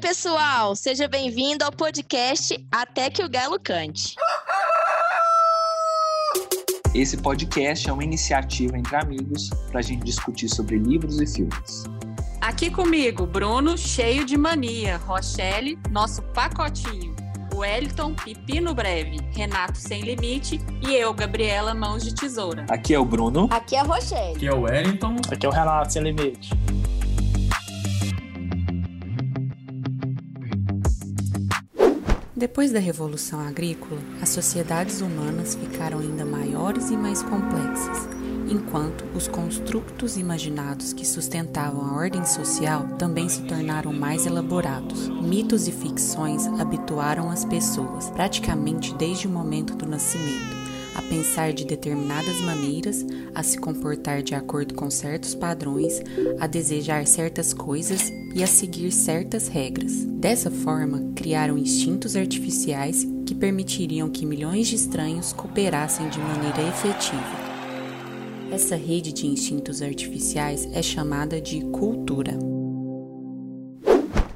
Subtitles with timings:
[0.00, 4.16] pessoal, seja bem-vindo ao podcast Até que o Galo Cante.
[6.94, 11.84] Esse podcast é uma iniciativa entre amigos para a gente discutir sobre livros e filmes.
[12.40, 17.14] Aqui comigo, Bruno, cheio de mania, Rochelle, nosso pacotinho,
[17.54, 22.64] Wellington, Pepino Breve, Renato Sem Limite e eu, Gabriela Mãos de Tesoura.
[22.70, 23.48] Aqui é o Bruno.
[23.50, 24.36] Aqui é a Rochelle.
[24.36, 25.16] Aqui é o Wellington.
[25.30, 26.50] Aqui é o Renato Sem Limite.
[32.40, 38.08] Depois da Revolução Agrícola, as sociedades humanas ficaram ainda maiores e mais complexas,
[38.50, 45.06] enquanto os construtos imaginados que sustentavam a ordem social também se tornaram mais elaborados.
[45.20, 50.59] Mitos e ficções habituaram as pessoas, praticamente desde o momento do nascimento,
[50.94, 53.04] a pensar de determinadas maneiras,
[53.34, 56.00] a se comportar de acordo com certos padrões,
[56.38, 60.04] a desejar certas coisas e a seguir certas regras.
[60.04, 67.50] Dessa forma, criaram instintos artificiais que permitiriam que milhões de estranhos cooperassem de maneira efetiva.
[68.50, 72.36] Essa rede de instintos artificiais é chamada de cultura.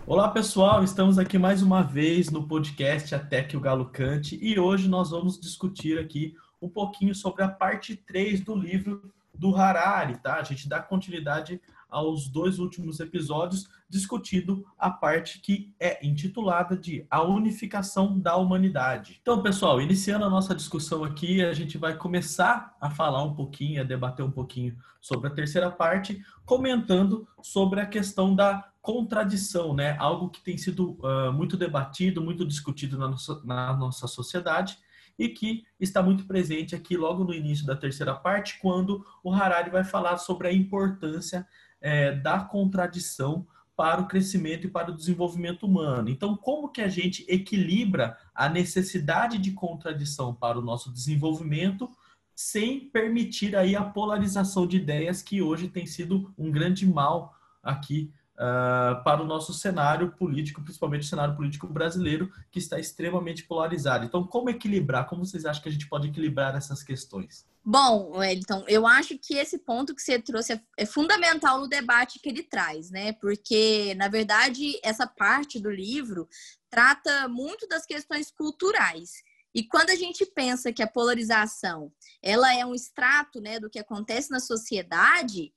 [0.06, 4.60] Olá pessoal, estamos aqui mais uma vez no podcast Até que o Galo Cante e
[4.60, 6.34] hoje nós vamos discutir aqui
[6.64, 10.36] um pouquinho sobre a parte 3 do livro do Harari, tá?
[10.36, 17.06] A gente dá continuidade aos dois últimos episódios, discutindo a parte que é intitulada de
[17.10, 19.18] A Unificação da Humanidade.
[19.22, 23.80] Então, pessoal, iniciando a nossa discussão aqui, a gente vai começar a falar um pouquinho,
[23.80, 29.96] a debater um pouquinho sobre a terceira parte, comentando sobre a questão da contradição, né?
[29.98, 34.78] Algo que tem sido uh, muito debatido, muito discutido na nossa, na nossa sociedade
[35.18, 39.70] e que está muito presente aqui logo no início da terceira parte, quando o Harari
[39.70, 41.46] vai falar sobre a importância
[41.80, 46.08] é, da contradição para o crescimento e para o desenvolvimento humano.
[46.08, 51.90] Então, como que a gente equilibra a necessidade de contradição para o nosso desenvolvimento
[52.34, 58.12] sem permitir aí a polarização de ideias que hoje tem sido um grande mal aqui
[58.34, 64.04] uh, para o nosso cenário político, principalmente o cenário político brasileiro, que está extremamente polarizado.
[64.04, 65.06] Então, como equilibrar?
[65.06, 67.46] Como vocês acham que a gente pode equilibrar essas questões?
[67.64, 72.18] Bom, Wellington, eu acho que esse ponto que você trouxe é, é, fundamental no debate
[72.18, 73.12] que ele traz, né?
[73.14, 76.28] Porque, na verdade, essa parte do livro
[76.68, 79.22] trata muito das questões culturais.
[79.54, 83.78] E quando a gente pensa que a polarização ela é um extrato né, do que
[83.78, 85.52] acontece na sociedade,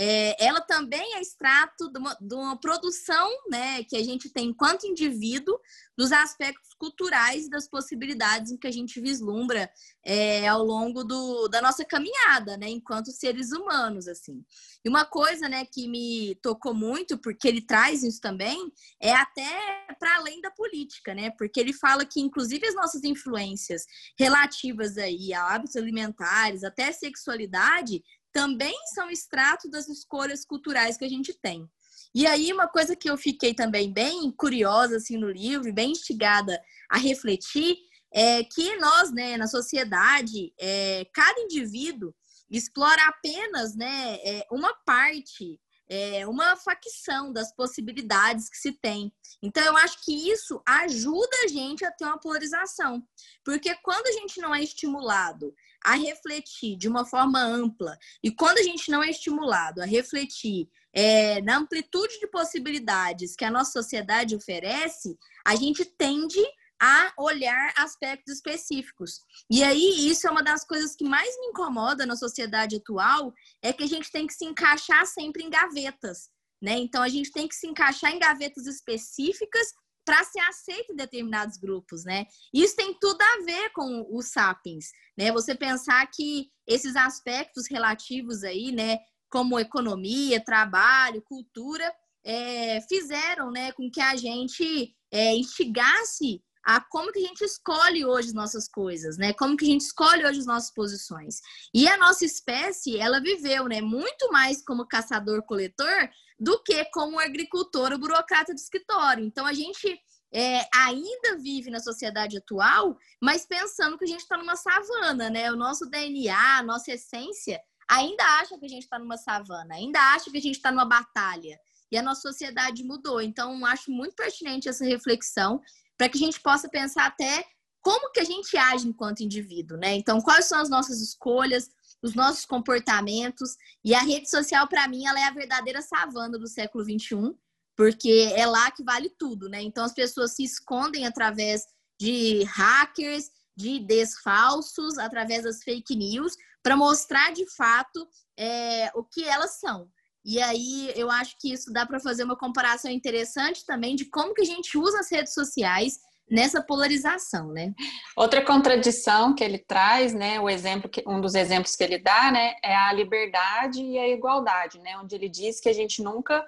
[0.00, 4.50] é, ela também é extrato de uma, de uma, produção né, que a gente tem
[4.50, 5.58] enquanto indivíduo
[5.96, 9.68] dos aspectos culturais e das possibilidades que a gente vislumbra
[10.04, 14.44] é, ao longo do, da nossa caminhada, né, enquanto seres humanos, assim.
[14.84, 18.72] E uma coisa, né, que me tocou muito, porque ele traz isso também,
[19.02, 19.50] é até
[19.98, 23.84] para além da política, né, porque ele fala que, inclusive, as nossas influências
[24.16, 28.00] relativas aí a hábitos alimentares, até sexualidade,
[28.32, 31.68] também são extrato das escolhas culturais que a gente tem.
[32.14, 36.60] E aí, uma coisa que eu fiquei também bem curiosa assim no livro, bem instigada
[36.90, 37.76] a refletir,
[38.12, 42.14] é que nós, né, na sociedade, é, cada indivíduo
[42.50, 49.12] explora apenas né, é, uma parte é, uma facção das possibilidades que se tem.
[49.42, 53.02] Então, eu acho que isso ajuda a gente a ter uma polarização.
[53.44, 55.54] Porque quando a gente não é estimulado
[55.84, 60.68] a refletir de uma forma ampla, e quando a gente não é estimulado a refletir
[60.92, 65.16] é, na amplitude de possibilidades que a nossa sociedade oferece,
[65.46, 66.40] a gente tende
[66.80, 69.20] a olhar aspectos específicos.
[69.50, 73.72] E aí, isso é uma das coisas que mais me incomoda na sociedade atual, é
[73.72, 76.30] que a gente tem que se encaixar sempre em gavetas,
[76.62, 76.78] né?
[76.78, 79.72] Então, a gente tem que se encaixar em gavetas específicas
[80.04, 82.24] para ser aceito em determinados grupos, né?
[82.54, 84.86] Isso tem tudo a ver com os sapiens,
[85.18, 85.30] né?
[85.32, 88.98] Você pensar que esses aspectos relativos aí, né,
[89.30, 91.92] como economia, trabalho, cultura,
[92.24, 98.04] é, fizeram, né, com que a gente é, instigasse a como que a gente escolhe
[98.04, 99.32] hoje as nossas coisas, né?
[99.32, 101.40] Como que a gente escolhe hoje as nossas posições.
[101.72, 107.92] E a nossa espécie, ela viveu, né, muito mais como caçador-coletor do que como agricultor
[107.92, 109.24] ou burocrata de escritório.
[109.24, 109.98] Então a gente
[110.30, 115.50] é, ainda vive na sociedade atual, mas pensando que a gente está numa savana, né?
[115.50, 119.98] O nosso DNA, a nossa essência ainda acha que a gente está numa savana, ainda
[120.12, 121.58] acha que a gente está numa batalha.
[121.90, 123.22] E a nossa sociedade mudou.
[123.22, 125.62] Então, acho muito pertinente essa reflexão
[125.98, 127.44] para que a gente possa pensar até
[127.82, 129.94] como que a gente age enquanto indivíduo, né?
[129.94, 131.68] Então, quais são as nossas escolhas,
[132.02, 133.56] os nossos comportamentos.
[133.84, 137.34] E a rede social, para mim, ela é a verdadeira savana do século XXI,
[137.76, 139.62] porque é lá que vale tudo, né?
[139.62, 141.62] Então as pessoas se escondem através
[142.00, 148.06] de hackers, de IDs falsos, através das fake news, para mostrar de fato
[148.36, 149.90] é, o que elas são.
[150.30, 154.34] E aí eu acho que isso dá para fazer uma comparação interessante também de como
[154.34, 157.72] que a gente usa as redes sociais nessa polarização, né?
[158.14, 162.30] Outra contradição que ele traz, né, o exemplo que, um dos exemplos que ele dá,
[162.30, 166.44] né, é a liberdade e a igualdade, né, onde ele diz que a gente nunca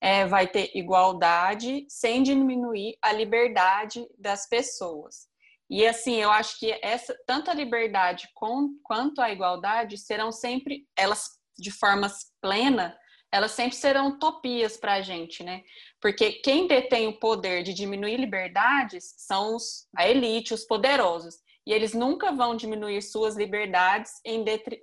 [0.00, 5.28] é, vai ter igualdade sem diminuir a liberdade das pessoas.
[5.68, 10.86] E assim, eu acho que essa tanto a liberdade com, quanto a igualdade serão sempre
[10.96, 12.96] elas de forma plena
[13.32, 15.62] elas sempre serão utopias para a gente, né?
[16.00, 21.36] Porque quem detém o poder de diminuir liberdades são os, a elite, os poderosos.
[21.66, 24.12] E eles nunca vão diminuir suas liberdades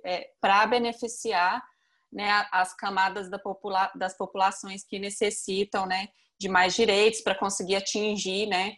[0.04, 1.62] é, para beneficiar
[2.10, 6.08] né, as camadas da popula das populações que necessitam né,
[6.40, 8.76] de mais direitos para conseguir atingir né,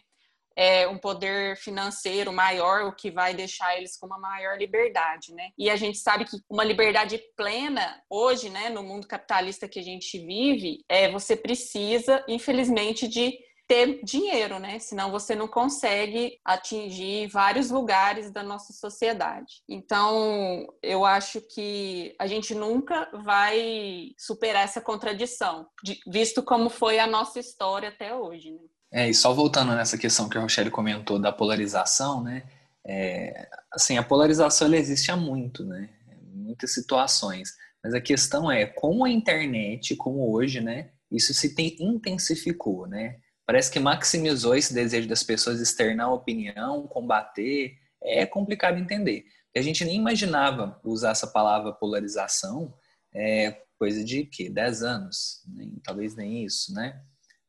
[0.55, 5.49] é, um poder financeiro maior, o que vai deixar eles com uma maior liberdade, né?
[5.57, 9.83] E a gente sabe que uma liberdade plena hoje, né, no mundo capitalista que a
[9.83, 13.37] gente vive, é você precisa, infelizmente, de
[13.71, 14.79] ter dinheiro, né?
[14.79, 19.63] Senão você não consegue atingir vários lugares da nossa sociedade.
[19.69, 25.65] Então, eu acho que a gente nunca vai superar essa contradição,
[26.05, 28.59] visto como foi a nossa história até hoje, né?
[28.91, 32.43] É, e só voltando nessa questão que a Rochelle comentou da polarização, né?
[32.85, 35.89] É, assim, a polarização ela existe há muito, né?
[36.33, 37.53] Muitas situações.
[37.81, 40.89] Mas a questão é, com a internet, como hoje, né?
[41.09, 43.17] Isso se tem, intensificou, né?
[43.45, 47.77] Parece que maximizou esse desejo das pessoas externar opinião, combater.
[48.03, 49.25] É complicado entender.
[49.55, 52.73] A gente nem imaginava usar essa palavra polarização,
[53.13, 55.41] é coisa de que 10 anos,
[55.83, 57.01] talvez nem isso, né?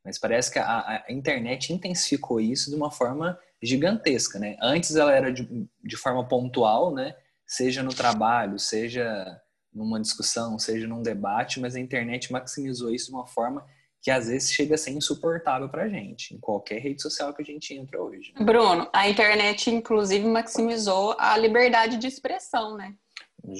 [0.04, 4.56] Mas parece que a, a, internet intensificou isso de uma forma gigantesca, né?
[4.60, 5.49] Antes ela era de,
[5.82, 7.14] de forma pontual, né?
[7.46, 9.40] Seja no trabalho, seja
[9.72, 13.64] numa discussão, seja num debate, mas a internet maximizou isso de uma forma
[14.02, 17.40] que às vezes chega a ser insuportável para a gente, em qualquer rede social que
[17.40, 18.34] a gente entra hoje.
[18.40, 22.94] Bruno, a internet inclusive maximizou a liberdade de expressão, né?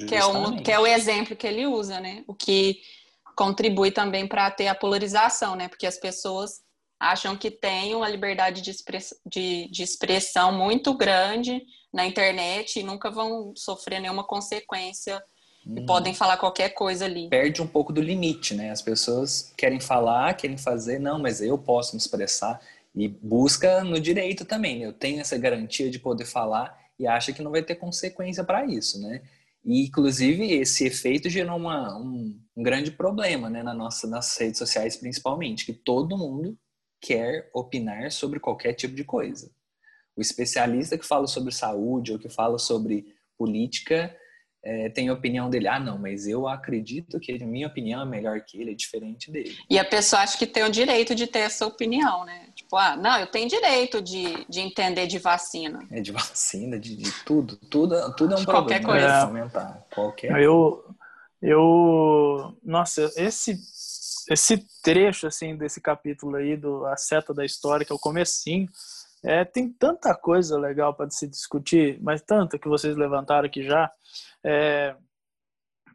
[0.07, 2.23] Que é, o, que é o exemplo que ele usa, né?
[2.27, 2.81] O que
[3.35, 5.67] contribui também para ter a polarização, né?
[5.67, 6.61] Porque as pessoas
[6.99, 11.61] acham que tem uma liberdade de, express, de, de expressão muito grande
[11.93, 15.21] na internet e nunca vão sofrer nenhuma consequência
[15.65, 15.85] e uhum.
[15.85, 17.29] podem falar qualquer coisa ali.
[17.29, 18.71] Perde um pouco do limite, né?
[18.71, 22.59] As pessoas querem falar, querem fazer, não, mas eu posso me expressar
[22.95, 24.79] e busca no direito também.
[24.79, 24.85] Né?
[24.85, 28.65] Eu tenho essa garantia de poder falar e acha que não vai ter consequência para
[28.65, 29.21] isso, né?
[29.65, 34.57] E, inclusive, esse efeito gerou uma, um, um, grande problema né, na nossa, nas redes
[34.57, 36.57] sociais, principalmente, que todo mundo
[37.01, 39.51] quer opinar sobre qualquer tipo de coisa.
[40.15, 43.05] O especialista que fala sobre saúde ou que fala sobre
[43.37, 44.15] política
[44.63, 45.67] é, tem a opinião dele.
[45.67, 49.29] Ah, não, mas eu acredito que a minha opinião é melhor que ele, é diferente
[49.29, 49.55] dele.
[49.69, 52.49] E a pessoa acha que tem o direito de ter essa opinião, né?
[52.73, 55.85] Tipo, ah, não, eu tenho direito de, de entender de vacina.
[55.91, 57.55] É de vacina, de, de tudo.
[57.69, 59.27] Tudo, tudo é um Qualquer problema.
[59.27, 59.59] Coisa.
[59.59, 60.83] É, Qualquer Eu,
[61.39, 62.57] eu...
[62.63, 63.59] Nossa, esse,
[64.27, 68.67] esse trecho, assim, desse capítulo aí, do A Seta da História, que é o comecinho,
[69.23, 73.91] é, tem tanta coisa legal para se discutir, mas tanta que vocês levantaram aqui já.
[74.43, 74.95] É,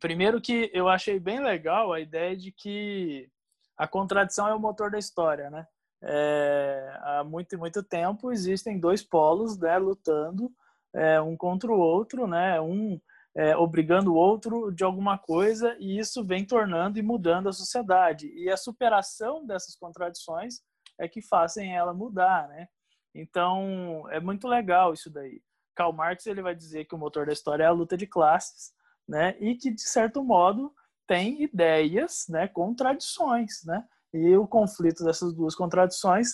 [0.00, 3.28] primeiro que eu achei bem legal a ideia de que
[3.76, 5.66] a contradição é o motor da história, né?
[6.02, 10.52] É, há muito muito tempo existem dois polos, né, lutando
[10.94, 12.60] é, um contra o outro, né?
[12.60, 13.00] Um
[13.36, 18.28] é, obrigando o outro de alguma coisa e isso vem tornando e mudando a sociedade.
[18.34, 20.60] E a superação dessas contradições
[20.98, 22.68] é que fazem ela mudar, né?
[23.14, 25.40] Então, é muito legal isso daí.
[25.74, 28.72] Karl Marx ele vai dizer que o motor da história é a luta de classes,
[29.06, 29.36] né?
[29.40, 30.74] E que de certo modo
[31.06, 33.86] tem ideias, né, contradições, né?
[34.12, 36.28] E o conflito dessas duas contradições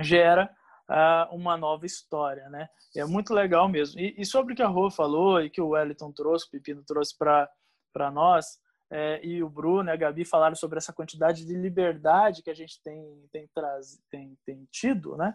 [0.00, 0.50] gera
[0.90, 2.68] uh, uma nova história, né?
[2.94, 4.00] E é muito legal mesmo.
[4.00, 6.82] E, e, sobre o que a Rô falou e que o Wellington trouxe, o Pepino
[6.84, 8.46] trouxe para nós,
[8.90, 12.54] é, e o Bruno e a Gabi falaram sobre essa quantidade de liberdade que a
[12.54, 15.34] gente tem tem, traz, tem, tem tido, né?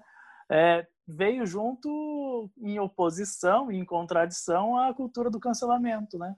[0.50, 6.36] é, veio junto em oposição, em contradição à cultura do cancelamento, né?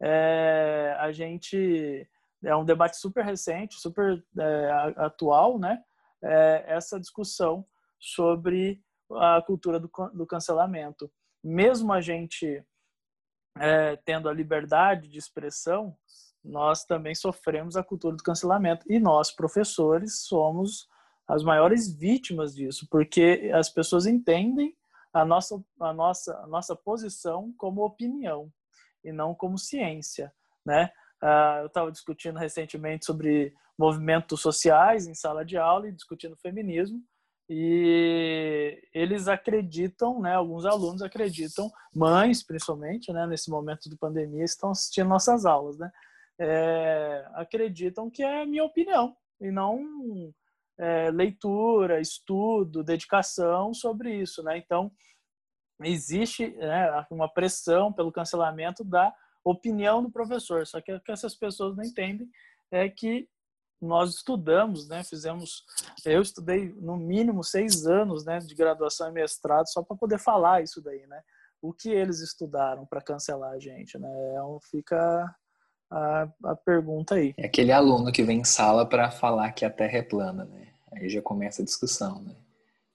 [0.00, 2.08] É, a gente
[2.44, 5.82] é um debate super recente, super é, atual, né?
[6.22, 7.64] É, essa discussão
[7.98, 11.10] sobre a cultura do, do cancelamento.
[11.42, 12.64] Mesmo a gente
[13.58, 15.96] é, tendo a liberdade de expressão,
[16.44, 18.84] nós também sofremos a cultura do cancelamento.
[18.88, 20.88] E nós, professores, somos
[21.26, 24.74] as maiores vítimas disso, porque as pessoas entendem
[25.12, 28.52] a nossa, a nossa, a nossa posição como opinião
[29.04, 30.32] e não como ciência,
[30.64, 30.90] né?
[31.22, 37.02] Uh, eu estava discutindo recentemente sobre movimentos sociais em sala de aula e discutindo feminismo
[37.50, 44.70] e eles acreditam, né, alguns alunos acreditam, mães principalmente, né, nesse momento de pandemia estão
[44.70, 45.90] assistindo nossas aulas, né,
[46.38, 49.82] é, acreditam que é minha opinião e não
[50.78, 54.56] é, leitura, estudo, dedicação sobre isso, né?
[54.58, 54.92] Então
[55.82, 59.12] existe né, uma pressão pelo cancelamento da
[59.50, 60.66] opinião do professor.
[60.66, 62.28] Só que o que essas pessoas não entendem
[62.70, 63.28] é que
[63.80, 65.04] nós estudamos, né?
[65.04, 65.64] Fizemos,
[66.04, 70.62] eu estudei no mínimo seis anos, né, de graduação e mestrado só para poder falar
[70.62, 71.22] isso daí, né?
[71.62, 74.08] O que eles estudaram para cancelar a gente, né?
[74.42, 75.34] Um, fica
[75.90, 77.34] a, a pergunta aí.
[77.36, 80.68] É aquele aluno que vem em sala para falar que a Terra é plana, né?
[80.92, 82.34] Aí já começa a discussão, né?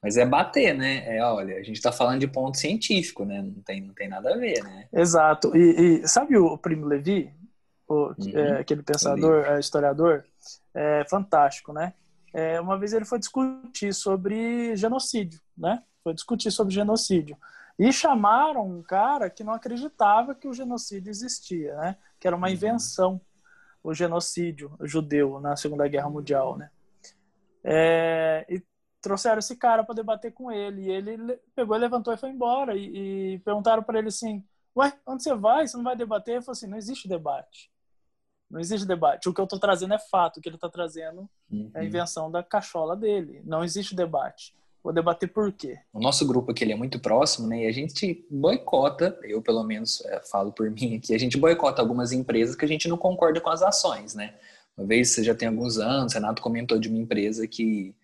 [0.04, 1.16] Mas é bater, né?
[1.16, 3.42] É, olha, a gente está falando de ponto científico, né?
[3.42, 4.86] Não tem, não tem nada a ver, né?
[4.92, 5.56] Exato.
[5.56, 7.34] E, e sabe o Primo Levi?
[7.88, 8.16] O, uhum.
[8.34, 10.26] é, aquele pensador, é, historiador?
[10.74, 11.94] É fantástico, né?
[12.34, 15.82] É, uma vez ele foi discutir sobre genocídio, né?
[16.04, 17.38] Foi discutir sobre genocídio.
[17.80, 21.96] E chamaram um cara que não acreditava que o genocídio existia, né?
[22.20, 22.54] Que era uma uhum.
[22.54, 23.22] invenção,
[23.82, 26.70] o genocídio judeu na Segunda Guerra Mundial, né?
[27.64, 28.62] É, e
[29.04, 30.84] trouxeram esse cara para debater com ele.
[30.84, 32.76] E ele pegou, levantou e foi embora.
[32.76, 34.44] E, e perguntaram para ele assim:
[34.76, 35.68] Ué, onde você vai?
[35.68, 36.36] Você não vai debater?
[36.36, 37.70] Ele falou assim: Não existe debate.
[38.50, 39.28] Não existe debate.
[39.28, 40.38] O que eu estou trazendo é fato.
[40.38, 41.70] O que ele está trazendo uhum.
[41.74, 41.88] é a uhum.
[41.88, 43.42] invenção da cachola dele.
[43.44, 44.56] Não existe debate.
[44.84, 45.80] Vou debater por quê.
[45.94, 47.64] O nosso grupo aqui ele é muito próximo, né?
[47.64, 51.82] E a gente boicota, eu pelo menos é, falo por mim aqui, a gente boicota
[51.82, 54.36] algumas empresas que a gente não concorda com as ações, né?
[54.78, 57.96] Uma vez, você já tem alguns anos, o Renato comentou de uma empresa que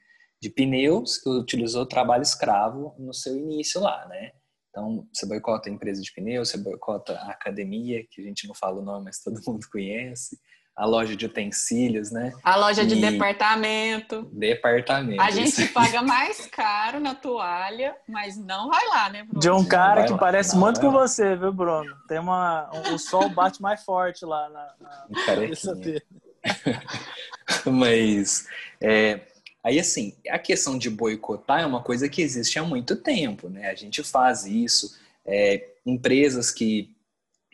[0.42, 4.32] de pneus que utilizou trabalho escravo no seu início lá, né?
[4.70, 8.56] Então, você boicota a empresa de pneus, você boicota a academia, que a gente não
[8.56, 10.38] fala o nome, mas todo mundo conhece,
[10.80, 12.32] a loja de utensílios, né?
[12.42, 14.30] A loja de departamento.
[14.32, 15.22] Departamento.
[15.22, 19.42] A gente paga mais caro na toalha, mas não vai lá, né, Bruno?
[19.42, 21.94] De um cara que lá, parece muito com você, viu, Bruno?
[22.08, 22.70] Tem uma...
[22.94, 24.74] O sol bate mais forte lá na,
[25.10, 26.06] na cabeça dele.
[27.66, 28.48] mas...
[28.82, 29.20] É,
[29.70, 33.70] Aí, assim, a questão de boicotar é uma coisa que existe há muito tempo, né?
[33.70, 36.90] A gente faz isso, é, empresas que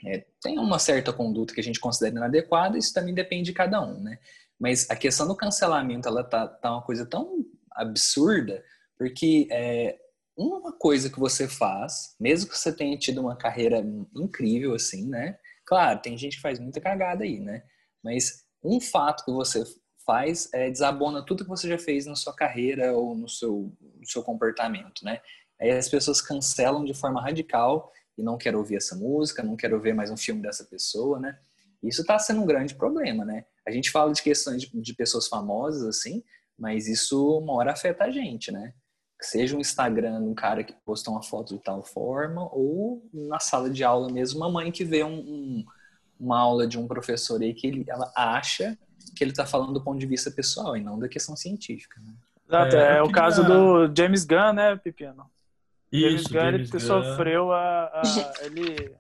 [0.06, 3.82] é, têm uma certa conduta que a gente considera inadequada, isso também depende de cada
[3.82, 4.18] um, né?
[4.58, 8.64] Mas a questão do cancelamento, ela tá, tá uma coisa tão absurda,
[8.98, 10.00] porque é,
[10.38, 15.38] uma coisa que você faz, mesmo que você tenha tido uma carreira incrível, assim, né?
[15.66, 17.64] Claro, tem gente que faz muita cagada aí, né?
[18.02, 19.66] Mas um fato que você
[20.06, 24.08] faz é desabona tudo que você já fez na sua carreira ou no seu, no
[24.08, 25.20] seu comportamento, né?
[25.60, 29.80] Aí as pessoas cancelam de forma radical e não quero ouvir essa música, não quero
[29.80, 31.38] ver mais um filme dessa pessoa, né?
[31.82, 33.46] Isso está sendo um grande problema, né?
[33.68, 36.24] A gente fala de questões de, de pessoas famosas, assim,
[36.58, 38.74] mas isso uma hora afeta a gente, né?
[39.22, 43.70] Seja um Instagram, um cara que posta uma foto de tal forma, ou na sala
[43.70, 45.66] de aula mesmo, uma mãe que vê um, um,
[46.20, 48.78] uma aula de um professor aí que ele, ela acha
[49.16, 52.00] que ele está falando do ponto de vista pessoal e não da questão científica.
[52.02, 52.14] Né?
[52.48, 55.26] Exato, é, é o caso do James Gunn, né, Pepino?
[55.92, 56.80] Isso, James Gunn, James ele Gunn.
[56.80, 58.02] sofreu a, a
[58.46, 58.96] ele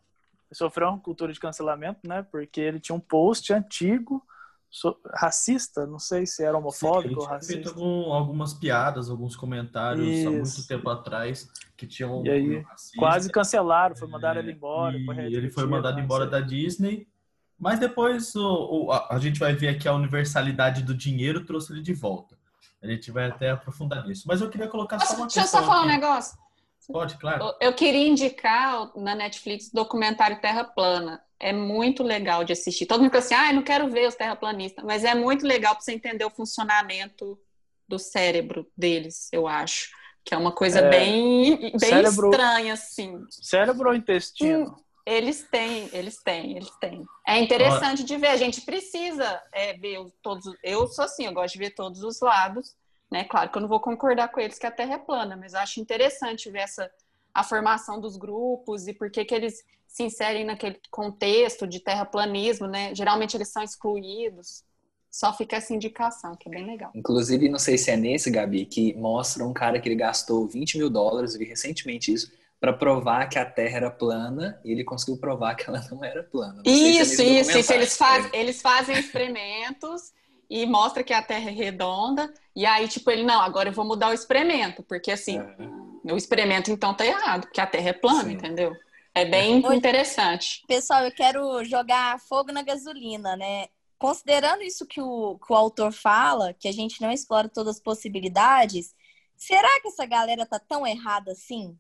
[0.52, 2.26] sofreu uma cultura de cancelamento, né?
[2.32, 4.24] Porque ele tinha um post antigo
[4.70, 7.54] so, racista, não sei se era homofóbico Sim, ou racista.
[7.54, 10.28] feito algum, algumas piadas, alguns comentários Isso.
[10.28, 12.98] há muito tempo atrás que tinham um aí, racista.
[12.98, 14.98] quase cancelaram, foi mandado é, ele embora.
[14.98, 17.08] E ele foi mandado embora da Disney
[17.58, 21.82] mas depois o, o, a, gente vai ver aqui a universalidade do dinheiro trouxe ele
[21.82, 22.38] de volta.
[22.82, 24.24] A gente vai até aprofundar nisso.
[24.28, 25.60] Mas eu queria colocar Nossa, só uma deixa questão.
[25.60, 25.90] Deixa eu só falar aqui.
[25.90, 26.38] um negócio.
[26.92, 27.56] Pode, claro.
[27.60, 31.22] Eu queria indicar na Netflix o documentário Terra Plana.
[31.40, 32.86] É muito legal de assistir.
[32.86, 35.74] Todo mundo fica assim, ah, eu não quero ver os terraplanistas, mas é muito legal
[35.74, 37.40] para você entender o funcionamento
[37.88, 39.90] do cérebro deles, eu acho.
[40.24, 43.26] Que é uma coisa é, bem, bem cérebro, estranha, assim.
[43.30, 44.70] Cérebro ou intestino?
[44.70, 47.06] Hum, eles têm, eles têm, eles têm.
[47.28, 48.28] É interessante de ver.
[48.28, 50.46] A gente precisa é, ver todos.
[50.64, 52.76] Eu sou assim, eu gosto de ver todos os lados.
[53.12, 53.24] Né?
[53.24, 55.60] Claro que eu não vou concordar com eles que a Terra é plana, mas eu
[55.60, 56.90] acho interessante ver essa
[57.34, 62.66] a formação dos grupos e por que, que eles se inserem naquele contexto de terraplanismo,
[62.66, 62.96] né?
[62.96, 64.64] Geralmente eles são excluídos.
[65.12, 66.92] Só fica essa indicação, que é bem legal.
[66.96, 70.78] Inclusive, não sei se é nesse, Gabi, que mostra um cara que ele gastou 20
[70.78, 75.18] mil dólares, vi recentemente isso, para provar que a Terra era plana e ele conseguiu
[75.18, 76.62] provar que ela não era plana.
[76.66, 77.74] Não isso, é isso, isso.
[77.74, 80.14] Eles, faz, eles fazem experimentos
[80.50, 83.84] e mostra que a Terra é redonda e aí, tipo, ele, não, agora eu vou
[83.84, 86.14] mudar o experimento, porque assim, é.
[86.14, 88.32] o experimento então tá errado, porque a Terra é plana, Sim.
[88.32, 88.74] entendeu?
[89.14, 90.64] É bem Oi, interessante.
[90.68, 93.68] Pessoal, eu quero jogar fogo na gasolina, né?
[93.98, 97.82] Considerando isso que o, que o autor fala, que a gente não explora todas as
[97.82, 98.94] possibilidades,
[99.36, 101.78] será que essa galera tá tão errada assim?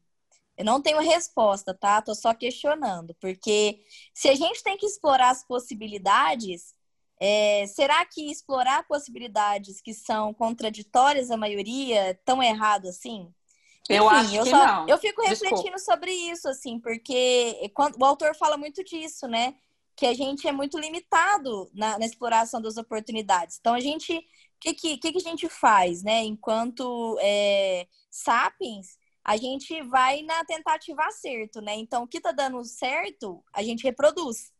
[0.57, 2.01] Eu não tenho resposta, tá?
[2.01, 3.79] Tô só questionando, porque
[4.13, 6.73] se a gente tem que explorar as possibilidades,
[7.19, 13.33] é, será que explorar possibilidades que são contraditórias à maioria é tão errado assim?
[13.87, 14.87] Eu Enfim, acho eu que só, não.
[14.87, 15.79] Eu fico refletindo Desculpa.
[15.79, 19.55] sobre isso, assim, porque quando, o autor fala muito disso, né?
[19.95, 23.57] Que a gente é muito limitado na, na exploração das oportunidades.
[23.59, 24.23] Então, a gente, o
[24.59, 26.23] que, que, que, a gente faz, né?
[26.23, 31.73] Enquanto é, sapiens, a gente vai na tentativa acerto, né?
[31.75, 34.53] Então, o que tá dando certo, a gente reproduz,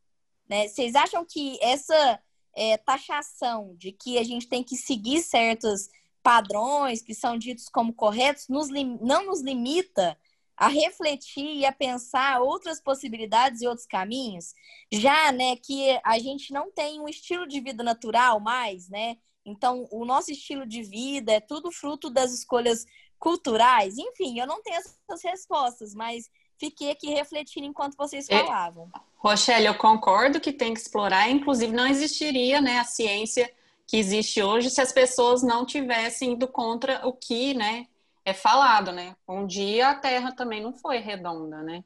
[0.50, 0.67] né?
[0.67, 2.19] Vocês acham que essa
[2.55, 5.88] é, taxação de que a gente tem que seguir certos
[6.24, 10.17] padrões que são ditos como corretos nos não nos limita
[10.57, 14.55] a refletir e a pensar outras possibilidades e outros caminhos,
[14.91, 19.17] já, né, que a gente não tem um estilo de vida natural mais, né?
[19.45, 22.86] Então, o nosso estilo de vida é tudo fruto das escolhas
[23.19, 23.98] culturais.
[23.98, 28.89] Enfim, eu não tenho essas respostas, mas fiquei aqui refletindo enquanto vocês é, falavam.
[29.17, 33.51] Rochelle, eu concordo que tem que explorar, inclusive não existiria, né, a ciência
[33.88, 37.88] que existe hoje se as pessoas não tivessem ido contra o que, né,
[38.24, 39.15] é falado, né?
[39.27, 41.84] Um dia a Terra também não foi redonda, né?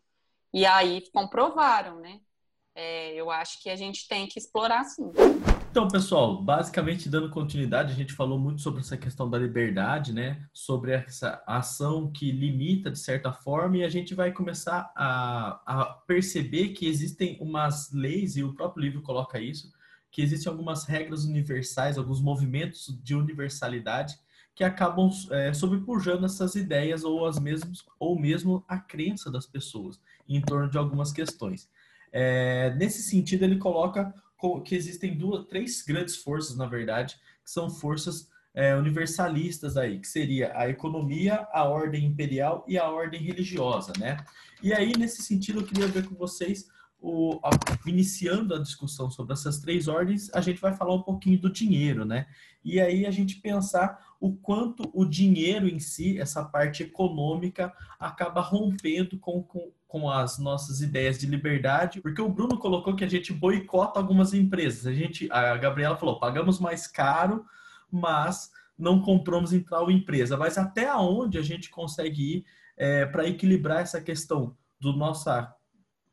[0.53, 2.21] E aí comprovaram, né?
[2.74, 5.12] É, eu acho que a gente tem que explorar sim.
[5.71, 10.43] Então, pessoal, basicamente dando continuidade, a gente falou muito sobre essa questão da liberdade, né?
[10.51, 15.85] Sobre essa ação que limita de certa forma, e a gente vai começar a, a
[16.07, 19.71] perceber que existem umas leis, e o próprio livro coloca isso,
[20.09, 24.17] que existem algumas regras universais, alguns movimentos de universalidade
[24.55, 30.01] que acabam é, sobrepujando essas ideias ou as mesmas ou mesmo a crença das pessoas
[30.27, 31.69] em torno de algumas questões.
[32.12, 34.12] É, nesse sentido, ele coloca
[34.63, 40.08] que existem duas, três grandes forças, na verdade, que são forças é, universalistas aí, que
[40.08, 44.17] seria a economia, a ordem imperial e a ordem religiosa, né?
[44.62, 46.67] E aí, nesse sentido, eu queria ver com vocês
[47.02, 47.49] o, a,
[47.86, 52.04] iniciando a discussão sobre essas três ordens, a gente vai falar um pouquinho do dinheiro,
[52.04, 52.28] né?
[52.63, 58.41] E aí a gente pensar o quanto o dinheiro em si, essa parte econômica, acaba
[58.41, 63.10] rompendo com, com, com as nossas ideias de liberdade, porque o Bruno colocou que a
[63.10, 64.86] gente boicota algumas empresas.
[64.86, 67.43] A gente, a Gabriela falou, pagamos mais caro,
[67.91, 70.38] mas não compramos em tal empresa.
[70.38, 72.45] Mas até onde a gente consegue ir
[72.78, 75.52] é, para equilibrar essa questão do nossa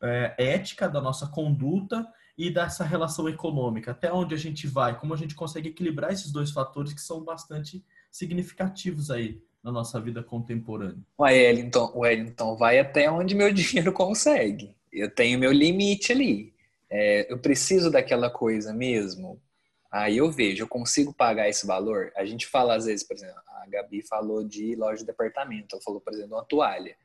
[0.03, 3.91] é, ética, da nossa conduta e dessa relação econômica.
[3.91, 7.23] Até onde a gente vai, como a gente consegue equilibrar esses dois fatores que são
[7.23, 11.03] bastante significativos aí na nossa vida contemporânea.
[11.19, 14.75] Wellington, Wellington vai até onde meu dinheiro consegue.
[14.93, 16.55] Eu tenho meu limite ali.
[16.89, 19.41] É, eu preciso daquela coisa mesmo.
[19.91, 22.13] Aí eu vejo, eu consigo pagar esse valor.
[22.17, 25.75] A gente fala às vezes, por exemplo, a Gabi falou de loja de departamento.
[25.75, 26.97] Ela falou, por exemplo, uma toalha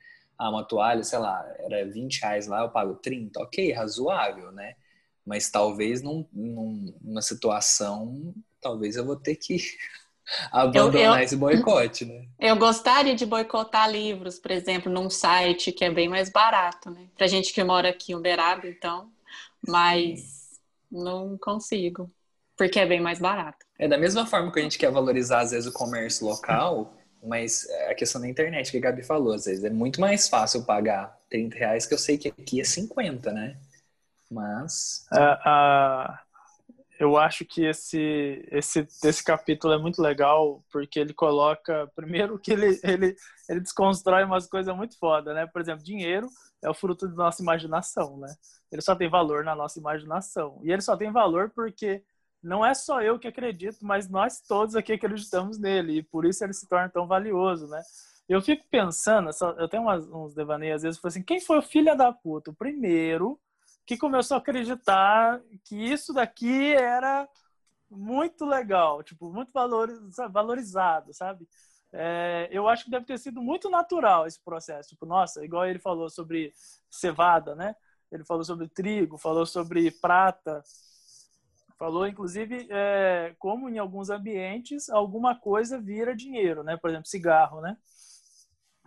[0.41, 4.73] ah, uma toalha, sei lá, era 20 reais lá, eu pago 30, ok, razoável, né?
[5.23, 9.57] Mas talvez num, num, numa situação, talvez eu vou ter que
[10.51, 12.25] abandonar eu, eu, esse boicote, né?
[12.39, 17.07] Eu gostaria de boicotar livros, por exemplo, num site que é bem mais barato, né?
[17.15, 19.11] Pra gente que mora aqui em Uberaba, então,
[19.67, 20.57] mas Sim.
[20.91, 22.09] não consigo,
[22.57, 23.65] porque é bem mais barato.
[23.77, 27.67] É da mesma forma que a gente quer valorizar, às vezes, o comércio local, mas
[27.69, 30.63] é a questão da internet que a Gabi falou, às vezes é muito mais fácil
[30.63, 33.57] pagar 30 reais que eu sei que aqui é 50, né?
[34.29, 35.05] Mas.
[35.11, 36.17] Uh, uh,
[37.01, 42.51] eu acho que esse, esse, esse capítulo é muito legal porque ele coloca, primeiro, que
[42.53, 43.15] ele, ele,
[43.49, 45.47] ele desconstrói umas coisas muito foda, né?
[45.47, 46.27] Por exemplo, dinheiro
[46.63, 48.31] é o fruto da nossa imaginação, né?
[48.71, 50.59] Ele só tem valor na nossa imaginação.
[50.63, 52.03] E ele só tem valor porque
[52.41, 56.43] não é só eu que acredito, mas nós todos aqui acreditamos nele e por isso
[56.43, 57.81] ele se torna tão valioso, né?
[58.29, 61.97] Eu fico pensando, eu tenho umas, uns devaneios às vezes, assim, quem foi o filho
[61.97, 62.51] da puta?
[62.51, 63.39] O primeiro
[63.85, 67.27] que começou a acreditar que isso daqui era
[67.89, 69.51] muito legal, tipo, muito
[70.31, 71.47] valorizado, sabe?
[71.93, 74.89] É, eu acho que deve ter sido muito natural esse processo.
[74.89, 76.53] Tipo, nossa, igual ele falou sobre
[76.89, 77.75] cevada, né?
[78.11, 80.63] Ele falou sobre trigo, falou sobre prata,
[81.81, 86.77] Falou, inclusive, é, como em alguns ambientes alguma coisa vira dinheiro, né?
[86.77, 87.75] Por exemplo, cigarro, né?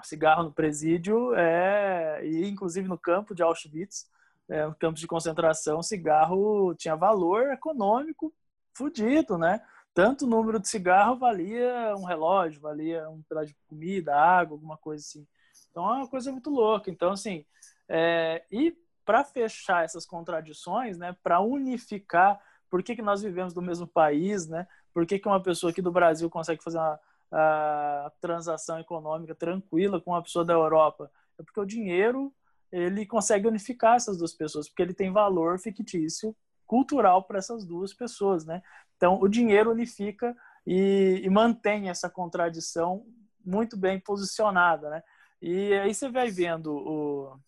[0.05, 4.09] cigarro no presídio é e inclusive no campo de Auschwitz,
[4.49, 8.33] é, no campo de concentração, cigarro tinha valor econômico
[8.75, 9.61] fudido, né?
[9.95, 14.77] Tanto o número de cigarro valia um relógio, valia um pedaço de comida, água, alguma
[14.77, 15.27] coisa assim.
[15.71, 16.91] Então é uma coisa muito louca.
[16.91, 17.45] Então assim,
[17.89, 21.17] é, e para fechar essas contradições, né?
[21.23, 24.67] Para unificar, por que, que nós vivemos no mesmo país, né?
[24.93, 26.99] Por que, que uma pessoa aqui do Brasil consegue fazer uma
[27.37, 31.11] a transação econômica tranquila com uma pessoa da Europa?
[31.39, 32.33] É porque o dinheiro
[32.77, 36.35] ele consegue unificar essas duas pessoas, porque ele tem valor fictício
[36.67, 38.63] cultural para essas duas pessoas, né?
[38.97, 40.35] Então, o dinheiro unifica
[40.67, 43.05] e, e, mantém essa contradição
[43.45, 45.03] muito bem posicionada, né?
[45.43, 47.39] E aí você vai vendo o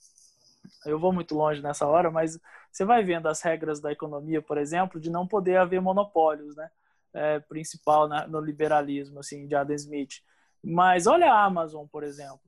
[0.85, 2.39] eu vou muito longe nessa hora, mas
[2.71, 6.69] você vai vendo as regras da economia, por exemplo, de não poder haver monopólios, né?
[7.17, 10.23] é, principal na, no liberalismo, assim, de Adam Smith.
[10.63, 12.41] Mas olha a Amazon, por exemplo.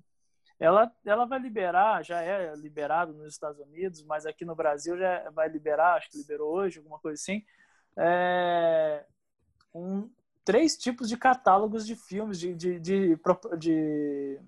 [0.59, 5.31] Ela, ela vai liberar, já é liberado nos Estados Unidos, mas aqui no Brasil já
[5.31, 7.45] vai liberar, acho que liberou hoje, alguma coisa assim,
[7.97, 9.05] é,
[9.73, 10.11] um,
[10.45, 13.19] três tipos de catálogos de filmes, de, de, de,
[13.57, 14.41] de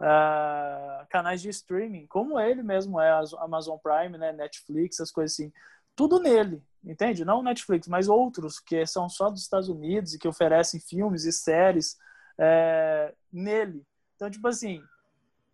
[0.00, 5.52] uh, canais de streaming, como ele mesmo é, Amazon Prime, né, Netflix, as coisas assim.
[5.94, 7.24] Tudo nele entende?
[7.24, 11.32] Não Netflix, mas outros que são só dos Estados Unidos e que oferecem filmes e
[11.32, 11.96] séries
[12.38, 13.84] é, nele.
[14.14, 14.82] Então, tipo assim,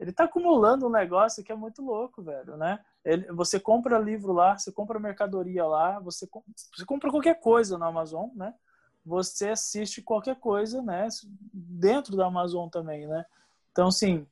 [0.02, 2.84] ele tá acumulando um negócio que é muito louco, velho, né?
[3.04, 6.28] Ele, você compra livro lá, você compra mercadoria lá, você,
[6.74, 8.52] você compra qualquer coisa na Amazon, né?
[9.06, 11.06] Você assiste qualquer coisa, né?
[11.52, 13.24] Dentro da Amazon também, né?
[13.70, 14.26] Então, assim,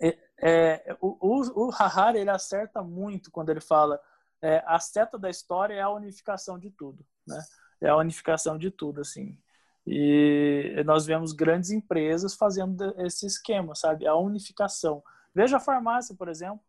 [0.00, 4.00] é, é, o, o, o Harari, ele acerta muito quando ele fala
[4.40, 7.44] é, a seta da história é a unificação de tudo, né?
[7.78, 9.36] É a unificação de tudo, assim.
[9.86, 14.06] E nós vemos grandes empresas fazendo esse esquema, sabe?
[14.06, 15.02] A unificação.
[15.34, 16.60] Veja a farmácia, por exemplo.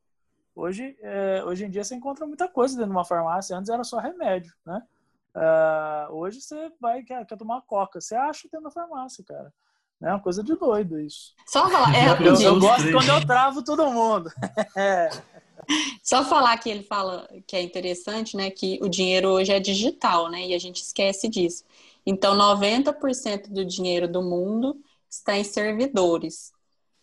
[0.56, 3.56] Hoje, é, hoje em dia você encontra muita coisa dentro de uma farmácia.
[3.56, 4.82] Antes era só remédio, né?
[5.36, 8.00] Uh, hoje você vai quer, quer tomar coca.
[8.00, 9.52] Você acha dentro da farmácia, cara.
[10.02, 11.34] É uma coisa de doido isso.
[11.48, 14.30] Só falar, é eu, eu gosto quando eu travo todo mundo.
[14.76, 15.10] é.
[16.04, 20.30] Só falar que ele fala que é interessante, né, que o dinheiro hoje é digital,
[20.30, 21.64] né, e a gente esquece disso.
[22.06, 24.76] Então, 90% do dinheiro do mundo
[25.10, 26.52] está em servidores.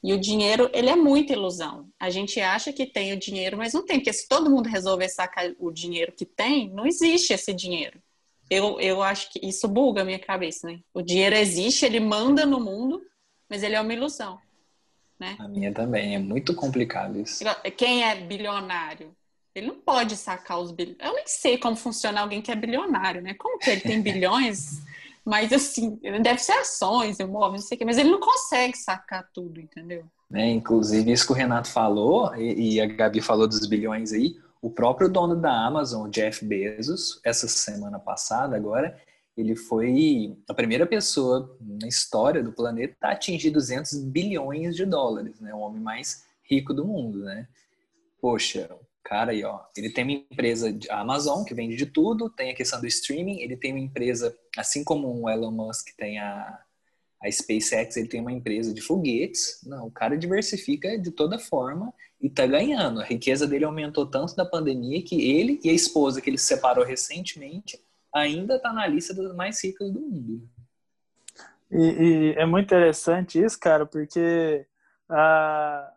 [0.02, 1.88] E o dinheiro, ele é muita ilusão.
[1.98, 5.08] A gente acha que tem o dinheiro, mas não tem, porque se todo mundo resolver
[5.08, 8.02] sacar o dinheiro que tem, não existe esse dinheiro.
[8.48, 10.80] Eu, eu acho que isso buga a minha cabeça, né?
[10.92, 13.00] O dinheiro existe, ele manda no mundo,
[13.48, 14.38] mas ele é uma ilusão
[15.20, 15.36] né?
[15.38, 17.44] A minha também, é muito complicado isso.
[17.76, 19.14] Quem é bilionário?
[19.60, 20.96] Ele não pode sacar os bilhões.
[21.00, 23.34] Eu nem sei como funciona alguém que é bilionário, né?
[23.34, 24.80] Como que ele tem bilhões?
[25.24, 29.28] mas assim, deve ser ações, imóveis, não sei o quê, mas ele não consegue sacar
[29.32, 30.04] tudo, entendeu?
[30.32, 34.36] É, inclusive, isso que o Renato falou, e, e a Gabi falou dos bilhões aí,
[34.62, 39.00] o próprio dono da Amazon, Jeff Bezos, essa semana passada agora,
[39.36, 45.40] ele foi a primeira pessoa na história do planeta a atingir 200 bilhões de dólares,
[45.40, 45.54] né?
[45.54, 47.48] O homem mais rico do mundo, né?
[48.20, 52.30] Poxa, o cara aí, ó, ele tem uma empresa, a Amazon, que vende de tudo,
[52.30, 56.18] tem a questão do streaming, ele tem uma empresa, assim como o Elon Musk tem
[56.18, 56.60] a,
[57.22, 59.60] a SpaceX, ele tem uma empresa de foguetes.
[59.64, 63.00] Não, o cara diversifica de toda forma e tá ganhando.
[63.00, 66.46] A riqueza dele aumentou tanto da pandemia que ele e a esposa que ele se
[66.46, 67.78] separou recentemente
[68.14, 70.48] ainda está na lista dos mais ricos do mundo.
[71.70, 74.66] E, e, é muito interessante isso, cara, porque
[75.08, 75.92] ah,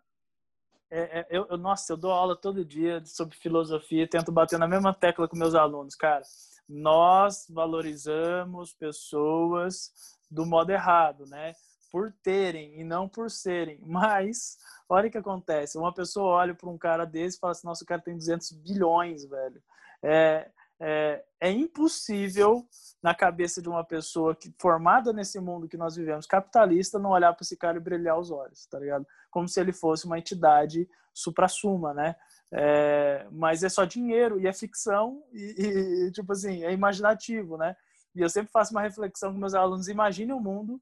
[0.96, 4.94] é, é, eu, nossa, eu dou aula todo dia sobre filosofia, tento bater na mesma
[4.94, 6.24] tecla com meus alunos, cara.
[6.70, 9.92] Nós valorizamos pessoas
[10.30, 11.54] do modo errado, né?
[11.92, 13.80] Por terem e não por serem.
[13.86, 15.80] Mas, olha o que acontece.
[15.80, 18.52] Uma pessoa olha para um cara desse e fala assim: nossa, o cara tem 200
[18.52, 19.62] bilhões, velho.
[20.04, 20.52] É,
[20.86, 22.68] é, é impossível
[23.02, 27.32] na cabeça de uma pessoa que formada nesse mundo que nós vivemos, capitalista, não olhar
[27.34, 29.08] para esse cara e brilhar os olhos, tá ligado?
[29.32, 32.16] Como se ele fosse uma entidade supra-suma, né?
[32.52, 37.76] É, mas é só dinheiro e é ficção e, e, tipo assim, é imaginativo, né?
[38.14, 40.82] E eu sempre faço uma reflexão com meus alunos: imagine um mundo,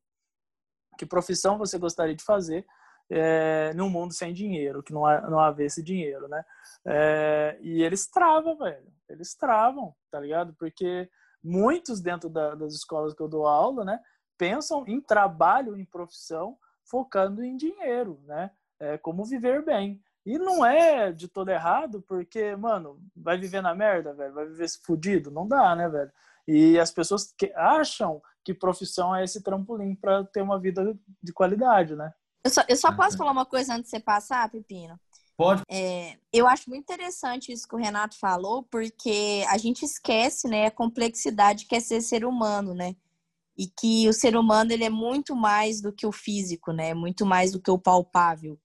[0.98, 2.66] que profissão você gostaria de fazer
[3.12, 6.44] é, num mundo sem dinheiro, que não, há, não haver esse dinheiro, né?
[6.86, 10.54] É, e eles travam, velho eles travam, tá ligado?
[10.54, 11.10] Porque
[11.44, 14.00] muitos dentro da, das escolas que eu dou aula, né,
[14.38, 18.52] pensam em trabalho, em profissão, focando em dinheiro, né?
[18.80, 20.02] É, como viver bem.
[20.26, 24.68] E não é de todo errado, porque, mano, vai viver na merda, velho, vai viver
[24.84, 26.12] fudido, não dá, né, velho?
[26.48, 31.32] E as pessoas que acham que profissão é esse trampolim para ter uma vida de
[31.32, 32.12] qualidade, né?
[32.44, 35.00] Eu só, eu só posso falar uma coisa antes de você passar, Pepino?
[35.38, 35.64] Pode.
[35.70, 40.68] É, eu acho muito interessante isso que o Renato falou, porque a gente esquece, né,
[40.68, 42.96] a complexidade que é ser ser humano, né?
[43.58, 46.94] E que o ser humano ele é muito mais do que o físico, né?
[46.94, 48.60] Muito mais do que o palpável.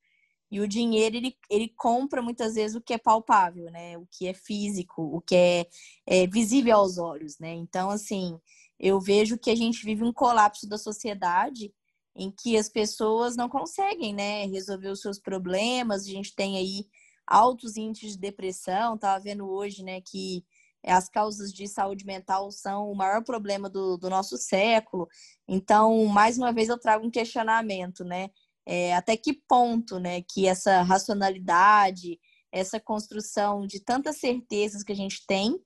[0.50, 3.98] E o dinheiro ele, ele compra muitas vezes o que é palpável, né?
[3.98, 5.66] O que é físico, o que é,
[6.06, 7.52] é visível aos olhos, né?
[7.52, 8.38] Então, assim,
[8.78, 11.72] eu vejo que a gente vive um colapso da sociedade
[12.16, 16.02] em que as pessoas não conseguem, né, resolver os seus problemas.
[16.02, 16.86] A gente tem aí
[17.26, 18.94] altos índices de depressão.
[18.94, 20.42] Estava vendo hoje, né, que
[20.84, 25.08] as causas de saúde mental são o maior problema do, do nosso século.
[25.46, 28.30] Então, mais uma vez, eu trago um questionamento, né?
[28.64, 32.18] É, até que ponto, né, que essa racionalidade,
[32.50, 35.56] essa construção de tantas certezas que a gente tem,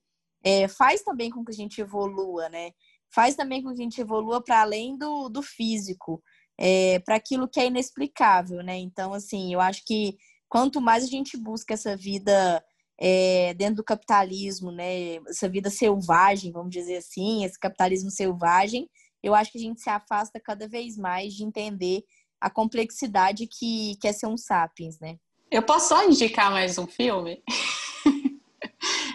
[0.42, 2.72] é, faz também com que a gente evolua, né?
[3.12, 6.22] Faz também com que a gente evolua para além do, do físico
[6.60, 8.76] é, para aquilo que é inexplicável, né?
[8.76, 12.62] Então, assim, eu acho que quanto mais a gente busca essa vida
[13.00, 15.14] é, dentro do capitalismo, né?
[15.26, 18.90] Essa vida selvagem, vamos dizer assim, esse capitalismo selvagem,
[19.22, 22.02] eu acho que a gente se afasta cada vez mais de entender
[22.38, 25.16] a complexidade que, que é ser um sapiens, né?
[25.50, 27.42] Eu posso só indicar mais um filme?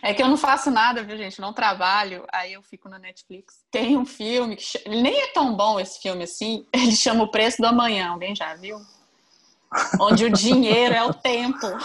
[0.05, 1.41] É que eu não faço nada, viu, gente?
[1.41, 3.65] Não trabalho, aí eu fico na Netflix.
[3.71, 6.63] Tem um filme que nem é tão bom esse filme assim.
[6.71, 8.09] Ele chama O Preço do Amanhã.
[8.09, 8.79] Alguém já viu?
[9.99, 11.65] Onde o dinheiro é o tempo.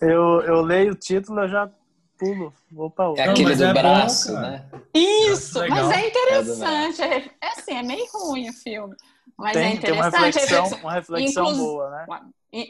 [0.00, 1.70] Eu, eu leio o título, eu já
[2.18, 3.22] pulo, vou para outro.
[3.22, 4.64] É aquele do é braço, bom, né?
[4.92, 5.86] Isso, Legal.
[5.86, 7.02] mas é interessante.
[7.02, 8.94] É, é assim, é meio ruim o filme.
[9.36, 10.38] Mas tem, é tem uma interessante.
[10.38, 12.06] reflexão, uma reflexão Inclus- boa, né?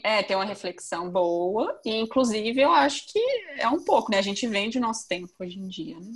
[0.03, 3.19] É, tem uma reflexão boa, e inclusive eu acho que
[3.59, 4.19] é um pouco, né?
[4.19, 6.13] A gente vende o nosso tempo hoje em dia, né?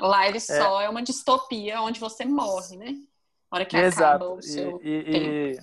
[0.00, 2.92] Lá ele só é uma distopia onde você morre, né?
[3.50, 4.32] Na hora que acaba Exato.
[4.34, 5.26] o seu E, e- tempo.
[5.26, 5.58] e-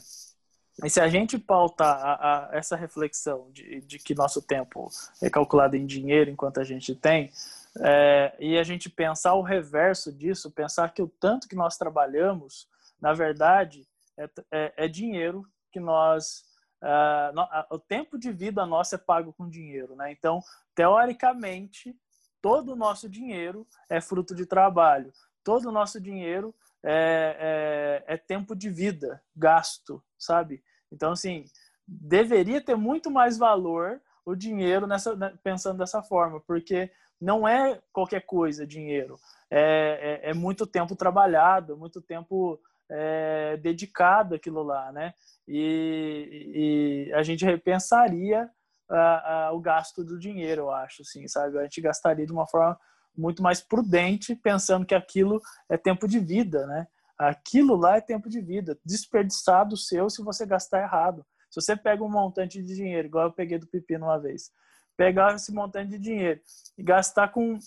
[0.86, 4.88] e se a gente pautar a- a- essa reflexão de, de que nosso tempo
[5.20, 7.32] é calculado em dinheiro enquanto a gente tem,
[7.80, 12.68] é, e a gente pensar o reverso disso, pensar que o tanto que nós trabalhamos,
[13.02, 13.88] na verdade,
[14.18, 16.44] é, é- é dinheiro que nós.
[16.82, 20.12] ah, no- ah, o tempo de vida nosso é pago com dinheiro, né?
[20.12, 20.42] Então,
[20.76, 21.96] teoricamente,
[22.42, 25.12] todo o nosso dinheiro é fruto de trabalho.
[25.44, 26.54] Todo o nosso dinheiro
[26.84, 30.64] é, é, é tempo de vida gasto, sabe?
[30.92, 31.46] Então, assim,
[31.88, 37.82] deveria ter muito mais valor o dinheiro nessa, né, pensando dessa forma, porque não é
[37.92, 39.18] qualquer coisa dinheiro.
[39.50, 45.14] É, é, é muito tempo trabalhado, muito tempo é, dedicado àquilo lá, né?
[45.48, 48.50] E, e a gente repensaria
[48.90, 51.58] a- a- o gasto do dinheiro, eu acho, assim, sabe?
[51.58, 52.78] A gente gastaria de uma forma
[53.16, 56.88] muito mais prudente, pensando que aquilo é tempo de vida, né?
[57.18, 61.26] Aquilo lá é tempo de vida, desperdiçado seu se você gastar errado.
[61.50, 64.52] Se você pega um montante de dinheiro, igual eu peguei do Pepino uma vez,
[64.96, 66.40] pegar esse montante de dinheiro
[66.78, 67.58] e gastar com,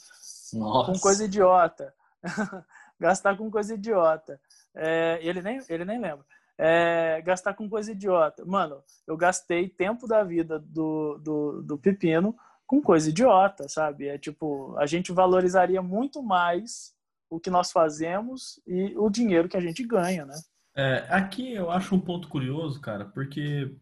[0.52, 0.92] Nossa.
[0.92, 1.92] com coisa idiota,
[3.00, 4.40] gastar com coisa idiota,
[4.74, 6.24] é, ele, nem, ele nem lembra,
[6.58, 8.44] É, gastar com coisa idiota.
[8.44, 14.08] Mano, eu gastei tempo da vida do, do, do Pepino com coisa idiota, sabe?
[14.08, 16.94] É tipo, a gente valorizaria muito mais
[17.30, 20.34] o que nós fazemos e o dinheiro que a gente ganha, né?
[20.76, 23.74] É, aqui eu acho um ponto curioso, cara, porque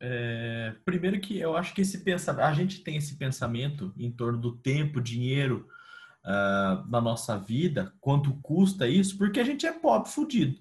[0.00, 4.38] é, primeiro que eu acho que esse pensamento, a gente tem esse pensamento em torno
[4.38, 5.66] do tempo, dinheiro
[6.24, 10.58] ah, na nossa vida, quanto custa isso, porque a gente é pobre, fudido.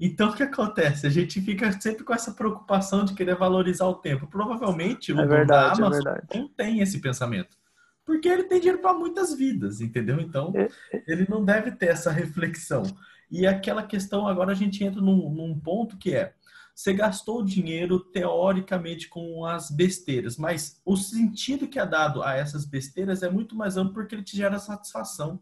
[0.00, 1.06] Então o que acontece?
[1.06, 4.26] A gente fica sempre com essa preocupação de querer valorizar o tempo.
[4.28, 6.26] Provavelmente o É dono da verdade, é Amazon verdade.
[6.34, 7.56] não tem esse pensamento.
[8.04, 10.20] Porque ele tem dinheiro para muitas vidas, entendeu?
[10.20, 10.68] Então, É,
[11.06, 12.82] ele não deve ter essa reflexão.
[13.30, 16.34] E aquela questão, agora a gente entra num, num ponto que é:
[16.78, 22.64] você gastou dinheiro teoricamente com as besteiras, mas o sentido que é dado a essas
[22.64, 25.40] besteiras é muito mais amplo porque ele te gera satisfação.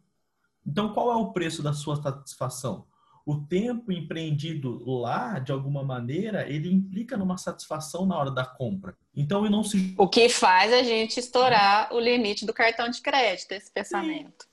[0.67, 2.87] Então, qual é o preço da sua satisfação?
[3.27, 8.97] O tempo empreendido lá, de alguma maneira, ele implica numa satisfação na hora da compra.
[9.15, 13.03] Então, ele não se O que faz a gente estourar o limite do cartão de
[13.03, 14.47] crédito, esse pensamento.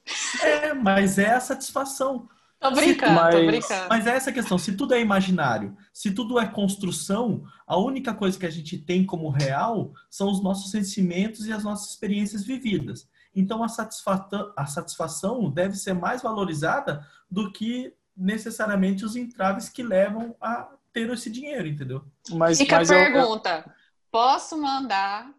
[0.44, 2.28] é, mas é a satisfação.
[2.64, 3.88] Tô brincando, tô Mas- brincando.
[3.90, 4.58] Mas é essa a questão.
[4.58, 9.06] Se tudo é imaginário, se tudo é construção, a única coisa que a gente tem
[9.06, 13.08] como real são os nossos sentimentos e as nossas experiências vividas.
[13.36, 19.82] Então a, satisfa a satisfação deve ser mais valorizada do que necessariamente os entraves que
[19.84, 22.06] levam a ter esse dinheiro, entendeu?
[22.32, 23.74] Mas, Fica a mas eu- eu, pergunta:
[24.12, 25.32] posso mandar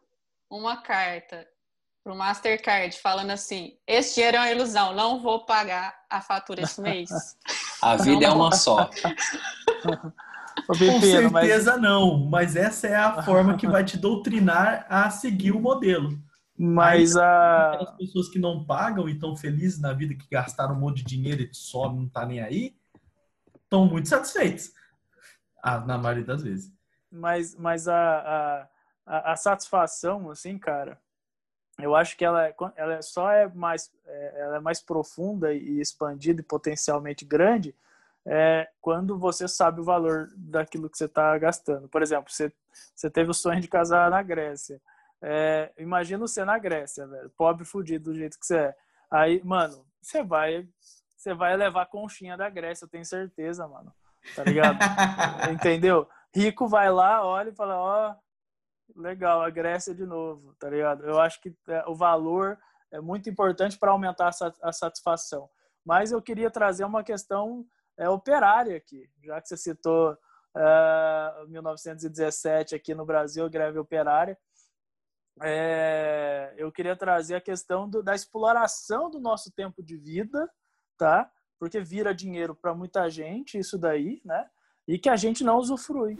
[0.50, 1.46] uma carta
[2.04, 6.80] pro Mastercard falando assim: esse dinheiro é uma ilusão, não vou pagar a fatura esse
[6.80, 7.08] mês?
[7.82, 8.90] A vida é uma só.
[10.66, 11.82] Com certeza mas...
[11.82, 16.16] não, mas essa é a forma que vai te doutrinar a seguir o modelo.
[16.56, 17.72] Mas a...
[17.72, 21.04] Aquelas pessoas que não pagam e estão felizes na vida, que gastaram um monte de
[21.04, 22.76] dinheiro e só não tá nem aí,
[23.64, 24.70] estão muito satisfeitos.
[25.60, 26.72] Ah, na maioria das vezes.
[27.10, 28.68] Mas, mas a,
[29.04, 30.98] a, a satisfação, assim, cara,
[31.78, 35.80] eu acho que ela, é, ela só é mais, é, ela é mais profunda e
[35.80, 37.74] expandida e potencialmente grande
[38.26, 41.88] é, quando você sabe o valor daquilo que você está gastando.
[41.88, 42.52] Por exemplo, você,
[42.94, 44.80] você teve o sonho de casar na Grécia.
[45.20, 48.76] É, imagina você na Grécia, velho, pobre fudido do jeito que você é.
[49.10, 50.68] Aí, mano, você vai,
[51.16, 53.92] você vai levar a conchinha da Grécia, eu tenho certeza, mano.
[54.34, 54.78] Tá ligado?
[55.52, 56.08] Entendeu?
[56.34, 58.14] Rico vai lá, olha e fala, ó,
[58.94, 61.04] legal, a Grécia de novo, tá ligado?
[61.04, 62.58] Eu acho que é, o valor
[62.90, 64.30] é muito importante para aumentar
[64.62, 65.48] a satisfação.
[65.84, 67.66] Mas eu queria trazer uma questão
[67.98, 70.16] é, operária aqui, já que você citou
[70.56, 74.38] é, 1917 aqui no Brasil, greve operária.
[75.42, 80.48] É, eu queria trazer a questão do, da exploração do nosso tempo de vida,
[80.96, 81.30] tá?
[81.58, 84.48] Porque vira dinheiro para muita gente, isso daí, né?
[84.86, 86.16] E que a gente não usufrui.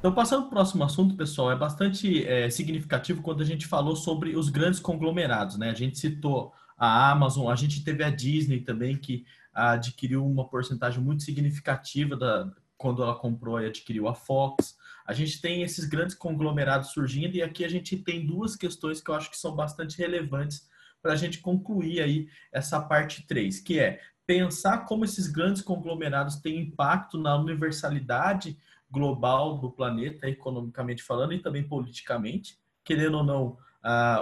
[0.00, 3.94] Então, passando para o próximo assunto, pessoal, é bastante é, significativo quando a gente falou
[3.94, 5.68] sobre os grandes conglomerados, né?
[5.68, 11.02] A gente citou a Amazon, a gente teve a Disney também, que adquiriu uma porcentagem
[11.02, 14.74] muito significativa da, quando ela comprou e adquiriu a Fox.
[15.06, 19.10] A gente tem esses grandes conglomerados surgindo e aqui a gente tem duas questões que
[19.10, 20.66] eu acho que são bastante relevantes
[21.02, 26.36] para a gente concluir aí essa parte 3, que é pensar como esses grandes conglomerados
[26.36, 28.56] têm impacto na universalidade
[28.90, 32.58] global do planeta, economicamente falando, e também politicamente.
[32.84, 33.56] Querendo ou não,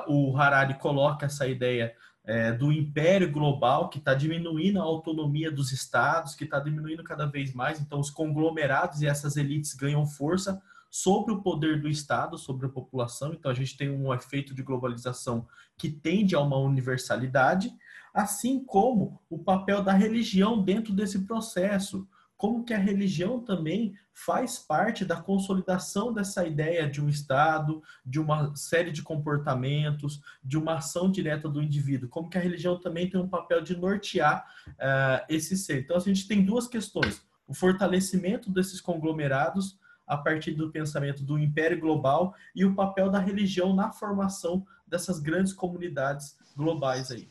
[0.07, 5.72] o Harari coloca essa ideia é, do império global que está diminuindo a autonomia dos
[5.72, 7.81] estados, que está diminuindo cada vez mais.
[7.81, 12.68] Então, os conglomerados e essas elites ganham força sobre o poder do Estado, sobre a
[12.68, 13.33] população.
[13.33, 17.72] Então, a gente tem um efeito de globalização que tende a uma universalidade,
[18.12, 22.07] assim como o papel da religião dentro desse processo
[22.38, 28.20] como que a religião também faz parte da consolidação dessa ideia de um Estado, de
[28.20, 33.11] uma série de comportamentos, de uma ação direta do indivíduo, como que a religião também
[33.11, 35.81] tem um papel de nortear uh, esse ser.
[35.81, 37.20] Então, a gente tem duas questões.
[37.46, 43.18] O fortalecimento desses conglomerados a partir do pensamento do império global e o papel da
[43.18, 47.29] religião na formação dessas grandes comunidades globais aí.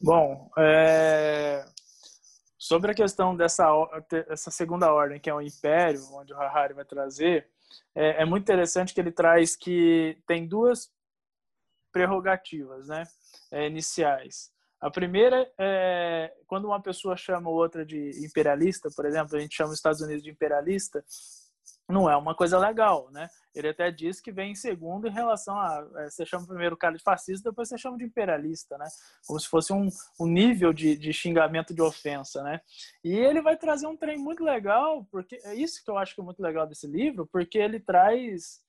[0.00, 1.64] Bom, é...
[2.66, 3.64] Sobre a questão dessa
[4.28, 7.48] essa segunda ordem, que é o império, onde o Harari vai trazer,
[7.94, 10.90] é, é muito interessante que ele traz que tem duas
[11.92, 13.04] prerrogativas né,
[13.52, 14.50] é, iniciais.
[14.80, 19.70] A primeira é quando uma pessoa chama outra de imperialista, por exemplo, a gente chama
[19.70, 21.04] os Estados Unidos de imperialista,
[21.88, 23.28] não é uma coisa legal, né?
[23.54, 26.78] Ele até diz que vem em segundo em relação a é, você chama primeiro o
[26.78, 28.86] cara de fascista, depois você chama de imperialista, né?
[29.26, 29.88] Como se fosse um,
[30.20, 32.60] um nível de, de xingamento de ofensa, né?
[33.04, 36.20] E ele vai trazer um trem muito legal, porque é isso que eu acho que
[36.20, 38.60] é muito legal desse livro, porque ele traz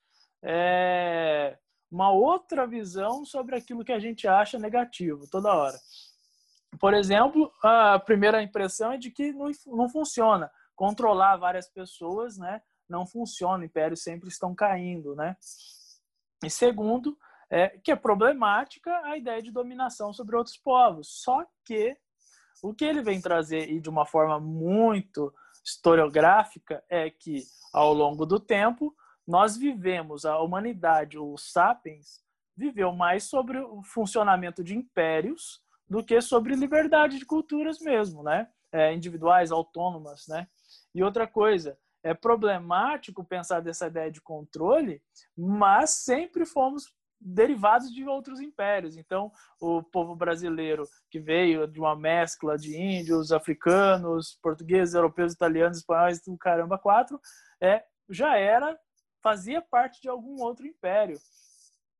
[0.43, 1.57] é,
[1.91, 5.77] uma outra visão sobre aquilo que a gente acha negativo toda hora.
[6.79, 12.61] Por exemplo, a primeira impressão é de que não, não funciona controlar várias pessoas, né?
[12.89, 15.35] Não funciona, impérios sempre estão caindo, né?
[16.43, 17.17] E segundo,
[17.49, 21.07] é, que é problemática a ideia de dominação sobre outros povos.
[21.23, 21.97] Só que
[22.61, 28.25] o que ele vem trazer e de uma forma muito historiográfica é que ao longo
[28.25, 28.95] do tempo
[29.27, 32.21] nós vivemos a humanidade, os sapiens
[32.55, 38.49] viveu mais sobre o funcionamento de impérios do que sobre liberdade de culturas mesmo, né?
[38.71, 40.47] É, individuais, autônomas, né?
[40.93, 45.01] E outra coisa, é problemático pensar dessa ideia de controle,
[45.35, 46.85] mas sempre fomos
[47.19, 48.95] derivados de outros impérios.
[48.95, 55.79] Então, o povo brasileiro que veio de uma mescla de índios, africanos, portugueses, europeus, italianos,
[55.79, 57.19] espanhóis, do caramba, quatro,
[57.59, 58.79] é, já era,
[59.21, 61.19] fazia parte de algum outro império.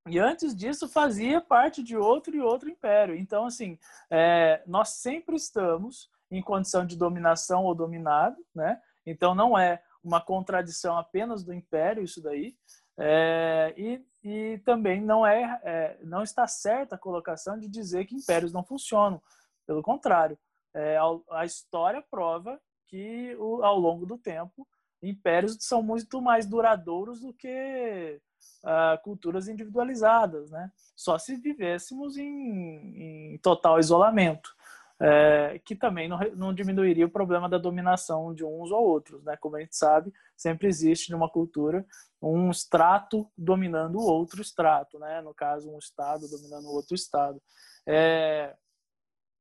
[0.08, 3.14] E antes disso, fazia parte de outro e outro império.
[3.14, 3.78] Então, assim,
[4.10, 8.80] é, nós sempre estamos em condição de dominação ou dominado, né?
[9.06, 12.56] Então, não é uma contradição apenas do império isso daí
[12.98, 18.16] é, e, e também não é, é, não está certa a colocação de dizer que
[18.16, 19.22] impérios não funcionam.
[19.68, 20.38] Pelo contrário
[20.74, 24.66] é, a, a, história prova que o, ao longo do tempo
[25.04, 28.20] impérios são muito mais duradouros do que
[28.64, 30.72] uh, culturas individualizadas né?
[30.96, 34.57] Só se vivêssemos em, em total isolamento
[35.00, 39.38] é, que também não, não diminuiria o problema da dominação de uns ou outros, né?
[39.38, 41.86] Como a gente sabe, sempre existe numa cultura
[42.22, 45.22] um extrato dominando o outro extrato, né?
[45.22, 47.42] No caso, um estado dominando outro estado.
[47.86, 48.56] É,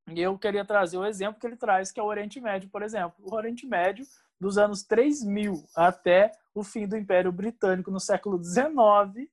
[0.08, 2.82] e eu queria trazer o exemplo que ele traz, que é o Oriente Médio, por
[2.82, 3.16] exemplo.
[3.18, 4.06] O Oriente Médio,
[4.38, 9.28] dos anos 3000 até o fim do Império Britânico no século XIX,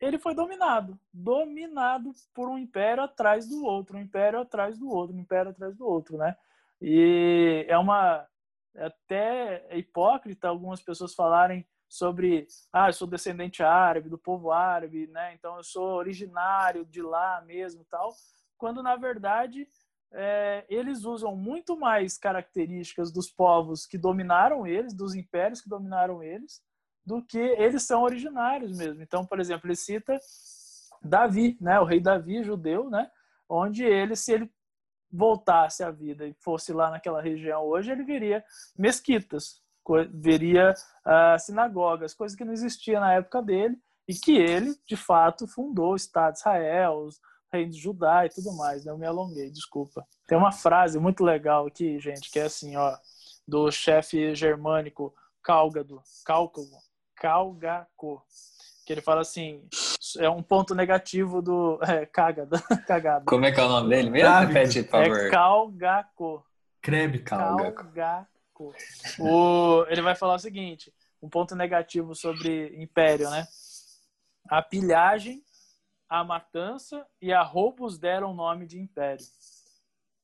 [0.00, 5.14] ele foi dominado, dominado por um império atrás do outro, um império atrás do outro,
[5.14, 6.36] um império atrás do outro, né?
[6.80, 8.26] E é uma
[8.74, 15.08] é até hipócrita algumas pessoas falarem sobre, ah, eu sou descendente árabe, do povo árabe,
[15.08, 15.34] né?
[15.34, 18.14] Então eu sou originário de lá mesmo, tal,
[18.56, 19.68] quando na verdade
[20.12, 26.22] é, eles usam muito mais características dos povos que dominaram eles, dos impérios que dominaram
[26.22, 26.62] eles,
[27.10, 29.02] do que eles são originários mesmo.
[29.02, 30.16] Então, por exemplo, ele cita
[31.02, 33.10] Davi, né, o rei Davi, judeu, né,
[33.48, 34.52] onde ele, se ele
[35.12, 38.44] voltasse à vida e fosse lá naquela região hoje, ele veria
[38.78, 39.60] mesquitas,
[40.12, 40.72] veria
[41.04, 45.92] uh, sinagogas, coisa que não existia na época dele e que ele, de fato, fundou
[45.92, 47.20] o Estado de Israel, os
[47.52, 48.84] reino de Judá e tudo mais.
[48.84, 48.92] Né?
[48.92, 50.06] Eu me alonguei, desculpa.
[50.28, 52.96] Tem uma frase muito legal aqui, gente, que é assim, ó,
[53.48, 56.78] do chefe germânico Cálgado, Cálcago,
[57.20, 58.24] Calgaco,
[58.86, 59.62] que ele fala assim,
[60.18, 62.58] é um ponto negativo do é, cagada,
[62.88, 63.26] cagada.
[63.26, 64.34] Como é que é o nome dele mesmo?
[64.34, 65.20] Repete, por favor.
[65.20, 66.46] É Calgaco.
[66.80, 67.92] Creme Calgaco.
[67.92, 68.74] Calgaco.
[69.18, 70.92] O, ele vai falar o seguinte,
[71.22, 73.46] um ponto negativo sobre império, né?
[74.48, 75.42] A pilhagem,
[76.08, 79.24] a matança e a roubos deram o nome de império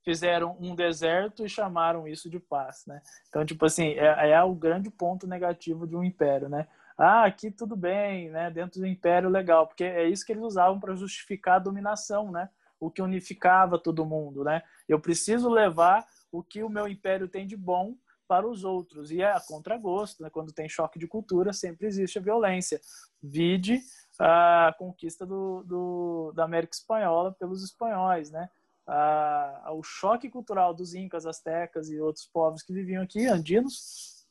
[0.06, 3.02] fizeram um deserto e chamaram isso de paz, né?
[3.28, 6.68] Então, tipo assim, é, é o grande ponto negativo de um império, né?
[6.98, 8.50] Ah, aqui tudo bem, né?
[8.50, 12.48] Dentro do império legal, porque é isso que eles usavam para justificar a dominação, né?
[12.80, 14.62] O que unificava todo mundo, né?
[14.88, 19.22] Eu preciso levar o que o meu império tem de bom para os outros e
[19.22, 20.30] é a contragosto, né?
[20.30, 22.80] Quando tem choque de cultura, sempre existe a violência.
[23.22, 23.80] Vide
[24.18, 28.48] a conquista do, do da América Espanhola pelos espanhóis, né?
[28.86, 34.26] A, o choque cultural dos incas, astecas e outros povos que viviam aqui, andinos,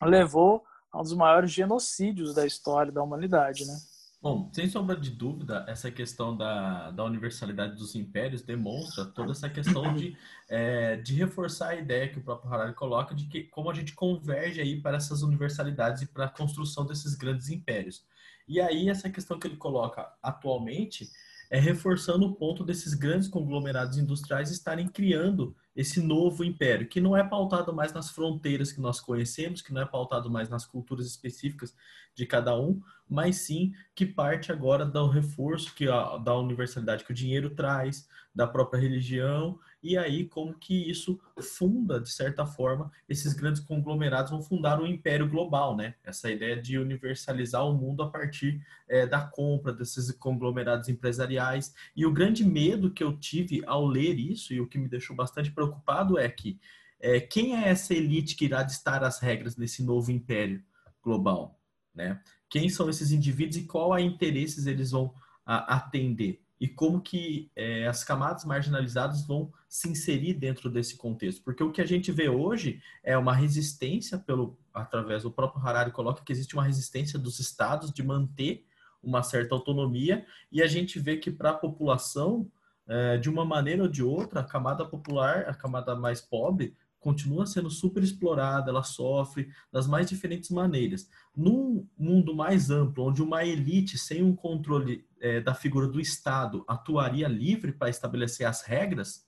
[0.00, 0.64] levou
[0.96, 3.76] um dos maiores genocídios da história da humanidade, né?
[4.20, 9.48] Bom, sem sombra de dúvida, essa questão da, da universalidade dos impérios demonstra toda essa
[9.48, 10.16] questão de,
[10.48, 13.94] é, de reforçar a ideia que o próprio Harari coloca de que como a gente
[13.94, 18.04] converge aí para essas universalidades e para a construção desses grandes impérios.
[18.48, 21.08] E aí essa questão que ele coloca atualmente
[21.50, 27.16] é reforçando o ponto desses grandes conglomerados industriais estarem criando esse novo império, que não
[27.16, 31.06] é pautado mais nas fronteiras que nós conhecemos, que não é pautado mais nas culturas
[31.06, 31.74] específicas
[32.14, 37.12] de cada um, mas sim que parte agora do reforço que a, da universalidade que
[37.12, 39.58] o dinheiro traz, da própria religião,
[39.92, 44.86] e aí como que isso funda, de certa forma, esses grandes conglomerados vão fundar um
[44.86, 45.94] império global, né?
[46.02, 51.74] Essa ideia de universalizar o mundo a partir é, da compra desses conglomerados empresariais.
[51.94, 55.14] E o grande medo que eu tive ao ler isso, e o que me deixou
[55.14, 56.58] bastante preocupado, é que
[56.98, 60.62] é, quem é essa elite que irá distar as regras desse novo império
[61.02, 61.60] global?
[61.94, 62.20] Né?
[62.48, 65.14] Quem são esses indivíduos e qual a interesses eles vão
[65.44, 66.42] a, atender?
[66.60, 71.42] E como que é, as camadas marginalizadas vão se inserir dentro desse contexto?
[71.42, 75.90] Porque o que a gente vê hoje é uma resistência pelo através do próprio Harari
[75.90, 78.64] coloca que existe uma resistência dos estados de manter
[79.02, 82.50] uma certa autonomia e a gente vê que para a população
[82.88, 87.44] é, de uma maneira ou de outra, a camada popular, a camada mais pobre, continua
[87.44, 91.08] sendo super explorada, ela sofre das mais diferentes maneiras.
[91.36, 96.64] Num mundo mais amplo, onde uma elite sem um controle é, da figura do Estado
[96.66, 99.25] atuaria livre para estabelecer as regras,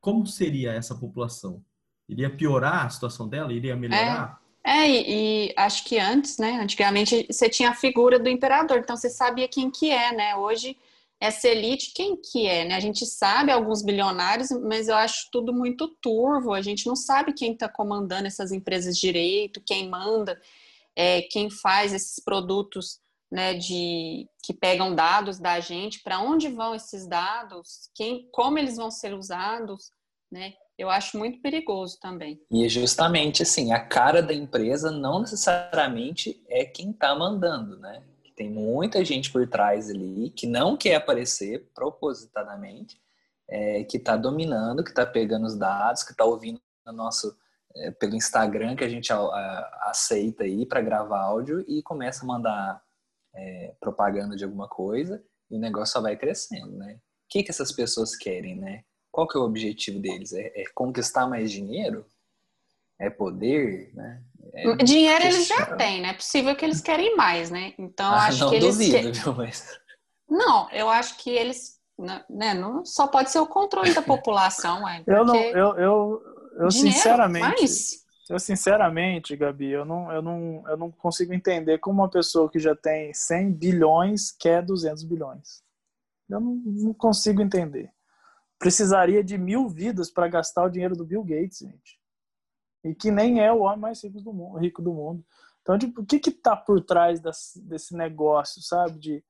[0.00, 1.62] como seria essa população?
[2.08, 3.52] Iria piorar a situação dela?
[3.52, 4.40] Iria melhorar?
[4.64, 6.58] É, é e, e, acho que antes, né?
[6.60, 10.36] Antigamente você tinha a figura do imperador, então você sabia quem que é, né?
[10.36, 10.76] Hoje
[11.20, 12.64] essa elite, quem que é?
[12.64, 12.74] Né?
[12.74, 16.54] A gente sabe alguns bilionários, mas eu acho tudo muito turvo.
[16.54, 20.40] A gente não sabe quem está comandando essas empresas direito, quem manda,
[20.96, 22.98] é, quem faz esses produtos
[23.30, 28.76] né, de que pegam dados da gente, para onde vão esses dados, quem, como eles
[28.76, 29.90] vão ser usados,
[30.30, 30.54] né?
[30.76, 32.40] Eu acho muito perigoso também.
[32.50, 38.02] E justamente assim, a cara da empresa não necessariamente é quem está mandando, né?
[38.40, 42.98] tem muita gente por trás ali que não quer aparecer propositadamente,
[43.46, 47.36] é, que está dominando, que está pegando os dados, que está ouvindo no nosso
[47.76, 52.24] é, pelo Instagram que a gente a, a, aceita aí para gravar áudio e começa
[52.24, 52.82] a mandar
[53.34, 56.94] é, propaganda de alguma coisa e o negócio só vai crescendo, né?
[56.94, 58.82] O que, que essas pessoas querem, né?
[59.10, 60.32] qual que é o objetivo deles?
[60.32, 62.04] É, é conquistar mais dinheiro?
[62.98, 64.22] É poder, né?
[64.52, 66.10] É dinheiro eles já têm, né?
[66.10, 67.74] É possível que eles querem mais, né?
[67.78, 69.78] Então ah, acho não que eles duvido, viu, mas...
[70.28, 74.88] Não, eu acho que eles, né, né, não só pode ser o controle da população,
[74.88, 76.22] é, Eu não, eu, eu,
[76.60, 78.04] eu sinceramente, mas...
[78.30, 82.60] eu sinceramente, Gabi, eu não, eu não, eu não consigo entender como uma pessoa que
[82.60, 85.64] já tem 100 bilhões quer 200 bilhões.
[86.28, 87.92] Eu não, não consigo entender.
[88.56, 91.98] Precisaria de mil vidas para gastar o dinheiro do Bill Gates, gente.
[92.84, 94.58] E que nem é o homem mais rico do mundo.
[94.58, 95.24] Rico do mundo.
[95.62, 98.96] Então, tipo, o que que tá por trás desse, desse negócio, sabe?
[99.00, 99.24] De,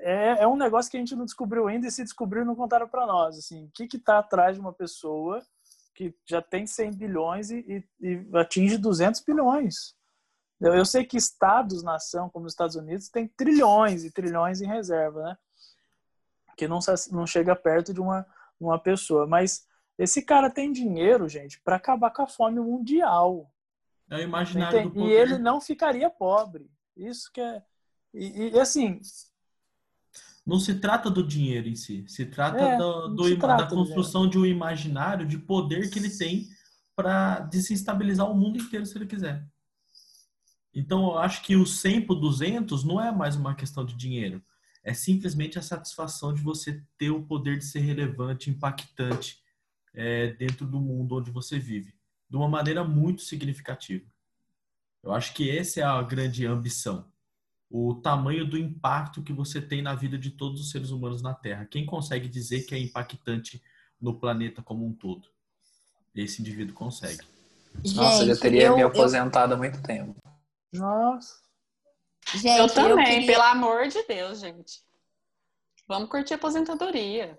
[0.00, 2.88] é, é um negócio que a gente não descobriu ainda e se descobriu não contaram
[2.88, 3.38] para nós.
[3.38, 5.40] Assim, o que que tá atrás de uma pessoa
[5.94, 9.94] que já tem 100 bilhões e, e, e atinge 200 bilhões?
[10.60, 15.22] Eu, sei que estados, nação, como os Estados Unidos, tem trilhões e trilhões em reserva,
[15.22, 15.38] né?
[16.56, 16.78] que não,
[17.10, 18.26] não chega perto de uma,
[18.58, 19.26] uma pessoa.
[19.26, 19.66] Mas
[19.98, 23.50] esse cara tem dinheiro, gente, para acabar com a fome mundial.
[24.10, 26.70] É imaginário E ele não ficaria pobre.
[26.96, 27.62] Isso que é.
[28.12, 29.00] E, e, assim.
[30.46, 33.70] Não se trata do dinheiro em si, se trata, é, do, do se trata da
[33.70, 36.48] construção de um imaginário de poder que ele tem
[36.94, 39.46] para desestabilizar o mundo inteiro se ele quiser.
[40.74, 44.42] Então, eu acho que o 100 por 200 não é mais uma questão de dinheiro
[44.84, 49.42] é simplesmente a satisfação de você ter o poder de ser relevante, impactante
[49.94, 51.94] é, dentro do mundo onde você vive,
[52.28, 54.04] de uma maneira muito significativa.
[55.02, 57.10] Eu acho que essa é a grande ambição,
[57.76, 61.34] o tamanho do impacto que você tem na vida de todos os seres humanos na
[61.34, 61.66] Terra.
[61.66, 63.60] Quem consegue dizer que é impactante
[64.00, 65.26] no planeta como um todo?
[66.14, 67.24] Esse indivíduo consegue.
[67.82, 69.56] Gente, Nossa, eu já teria eu, me aposentado eu...
[69.56, 70.14] há muito tempo.
[70.72, 71.34] Nossa.
[72.36, 73.26] Gente, eu também, eu queria...
[73.26, 74.80] pelo amor de Deus, gente.
[75.88, 77.36] Vamos curtir a aposentadoria.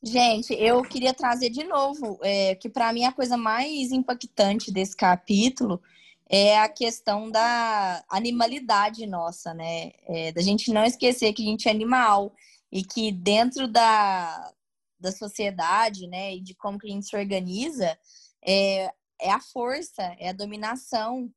[0.00, 4.96] Gente, eu queria trazer de novo é, que para mim a coisa mais impactante desse
[4.96, 5.82] capítulo
[6.28, 9.92] é a questão da animalidade nossa, né?
[10.06, 12.34] É, da gente não esquecer que a gente é animal
[12.70, 14.52] e que dentro da,
[15.00, 17.98] da sociedade, né, e de como que a gente se organiza,
[18.46, 21.32] é, é a força, é a dominação,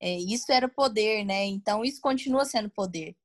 [0.00, 1.44] é, isso era o poder, né?
[1.46, 3.16] Então, isso continua sendo poder.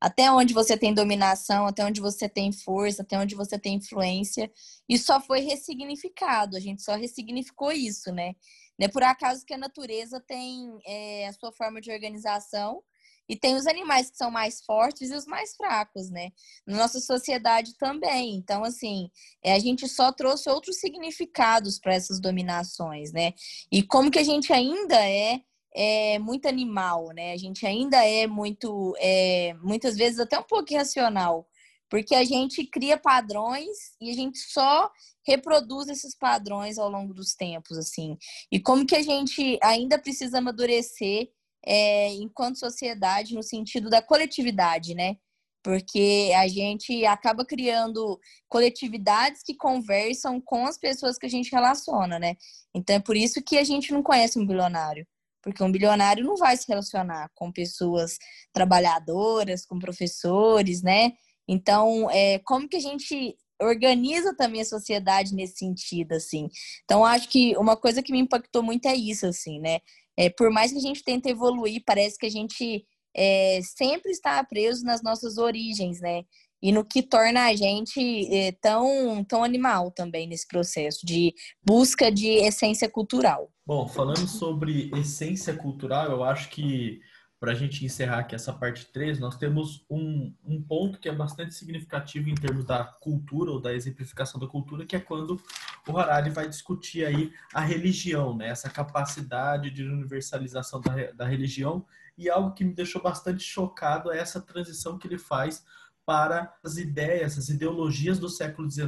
[0.00, 4.50] Até onde você tem dominação, até onde você tem força, até onde você tem influência,
[4.88, 8.34] isso só foi ressignificado, a gente só ressignificou isso, né?
[8.78, 12.82] Não é por acaso que a natureza tem é, a sua forma de organização
[13.28, 16.30] e tem os animais que são mais fortes e os mais fracos, né?
[16.66, 18.34] Na nossa sociedade também.
[18.36, 19.10] Então, assim,
[19.42, 23.32] é, a gente só trouxe outros significados para essas dominações, né?
[23.72, 25.40] E como que a gente ainda é
[25.76, 27.32] é muito animal, né?
[27.32, 31.48] A gente ainda é muito, é, muitas vezes até um pouco irracional,
[31.88, 34.90] porque a gente cria padrões e a gente só
[35.26, 38.16] reproduz esses padrões ao longo dos tempos, assim.
[38.50, 41.28] E como que a gente ainda precisa amadurecer
[41.66, 45.16] é, enquanto sociedade no sentido da coletividade, né?
[45.62, 52.18] Porque a gente acaba criando coletividades que conversam com as pessoas que a gente relaciona,
[52.18, 52.36] né?
[52.74, 55.06] Então é por isso que a gente não conhece um bilionário
[55.44, 58.16] porque um bilionário não vai se relacionar com pessoas
[58.50, 61.12] trabalhadoras, com professores, né?
[61.48, 66.48] Então, é, como que a gente organiza também a sociedade nesse sentido, assim?
[66.84, 69.78] Então, acho que uma coisa que me impactou muito é isso, assim, né?
[70.16, 72.84] É, por mais que a gente tente evoluir, parece que a gente
[73.16, 76.24] é, sempre está preso nas nossas origens, né?
[76.64, 82.10] e no que torna a gente é, tão, tão animal também nesse processo de busca
[82.10, 83.50] de essência cultural.
[83.66, 87.00] Bom, falando sobre essência cultural, eu acho que
[87.44, 91.12] para a gente encerrar aqui essa parte 3, nós temos um, um ponto que é
[91.12, 95.38] bastante significativo em termos da cultura ou da exemplificação da cultura, que é quando
[95.86, 98.48] o Harari vai discutir aí a religião, né?
[98.48, 101.84] essa capacidade de universalização da, da religião,
[102.16, 105.66] e algo que me deixou bastante chocado é essa transição que ele faz
[106.06, 108.86] para as ideias, as ideologias do século XIX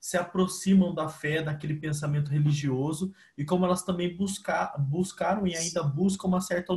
[0.00, 5.82] se aproximam da fé, daquele pensamento religioso e como elas também buscar, buscaram e ainda
[5.82, 6.72] buscam uma certa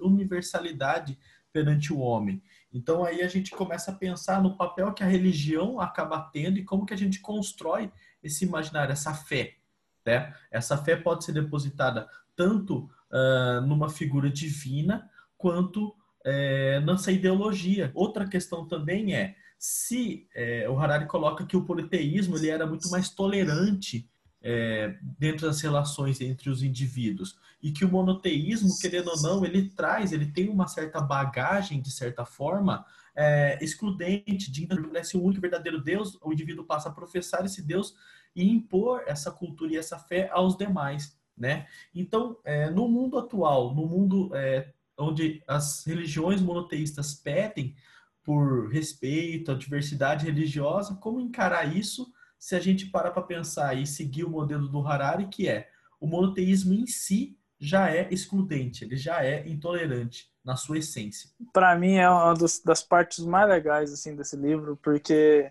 [0.00, 1.18] universalidade
[1.52, 2.42] perante o homem.
[2.72, 6.64] Então aí a gente começa a pensar no papel que a religião acaba tendo e
[6.64, 9.56] como que a gente constrói esse imaginário, essa fé.
[10.04, 10.34] Né?
[10.50, 17.90] Essa fé pode ser depositada tanto uh, numa figura divina quanto é, nessa ideologia.
[17.94, 22.90] Outra questão também é se é, o Harari coloca que o politeísmo ele era muito
[22.90, 24.08] mais tolerante
[24.42, 27.38] é, dentro das relações entre os indivíduos.
[27.62, 31.90] E que o monoteísmo, querendo ou não, ele traz, ele tem uma certa bagagem, de
[31.90, 32.84] certa forma,
[33.16, 37.94] é, excludente, de estabelece o único verdadeiro Deus, o indivíduo passa a professar esse Deus
[38.36, 41.16] e impor essa cultura e essa fé aos demais.
[41.36, 41.66] Né?
[41.94, 47.74] Então, é, no mundo atual, no mundo é, onde as religiões monoteístas pedem
[48.22, 53.86] por respeito à diversidade religiosa, como encarar isso se a gente parar para pensar e
[53.86, 55.68] seguir o modelo do Harari, que é
[56.00, 61.30] o monoteísmo em si já é excludente, ele já é intolerante na sua essência.
[61.52, 65.50] Para mim é uma dos, das partes mais legais assim desse livro, porque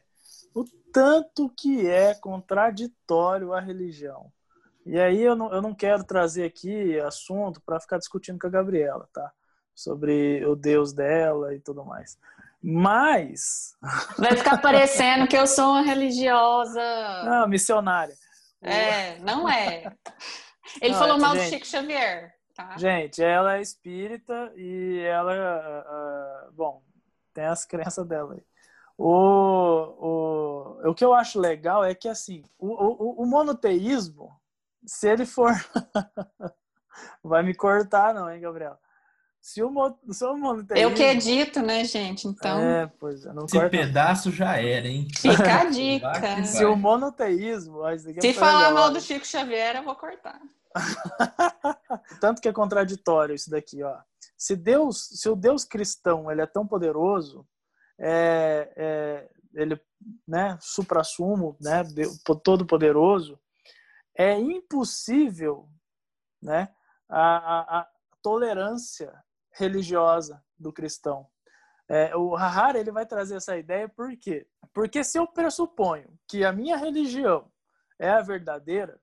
[0.54, 4.32] o tanto que é contraditório a religião.
[4.86, 8.50] E aí eu não, eu não quero trazer aqui assunto para ficar discutindo com a
[8.50, 9.32] Gabriela, tá?
[9.74, 12.18] Sobre o Deus dela e tudo mais.
[12.62, 13.76] Mas.
[14.18, 16.82] Vai ficar parecendo que eu sou uma religiosa.
[17.26, 18.16] Não, missionária.
[18.62, 19.94] É, não é.
[20.82, 22.34] Ele não, falou mal gente, do Chico Xavier.
[22.56, 22.78] Tá?
[22.78, 25.34] Gente, ela é espírita e ela.
[26.48, 26.82] Uh, bom,
[27.34, 28.44] tem as crenças dela aí.
[28.98, 29.10] O,
[30.86, 34.32] o, o que eu acho legal é que, assim, o, o, o monoteísmo,
[34.86, 35.52] se ele for.
[37.24, 38.78] Vai me cortar, não, hein, Gabriel?
[39.42, 40.90] Se o, se o monoteísmo...
[40.90, 42.28] Eu que edito, né, gente?
[42.28, 42.60] Então.
[42.60, 45.06] É, pois é, não Esse pedaço já era, hein?
[45.14, 46.46] Fica a dica.
[46.46, 47.86] Se o monoteísmo.
[47.86, 50.40] É Se falar mal do Chico Xavier, eu vou cortar.
[52.22, 53.98] Tanto que é contraditório isso daqui, ó.
[54.38, 57.46] Se Deus, se o Deus cristão ele é tão poderoso,
[58.00, 59.80] é, é, ele,
[60.28, 61.84] né, supra-sumo, né,
[62.44, 63.38] todo poderoso,
[64.16, 65.70] é impossível,
[66.42, 66.70] né,
[67.10, 67.88] a, a, a
[68.22, 69.14] tolerância
[69.52, 71.28] religiosa do cristão.
[71.88, 74.48] É, o Harari ele vai trazer essa ideia por quê?
[74.74, 77.52] Porque se eu pressuponho que a minha religião
[78.00, 79.00] é a verdadeira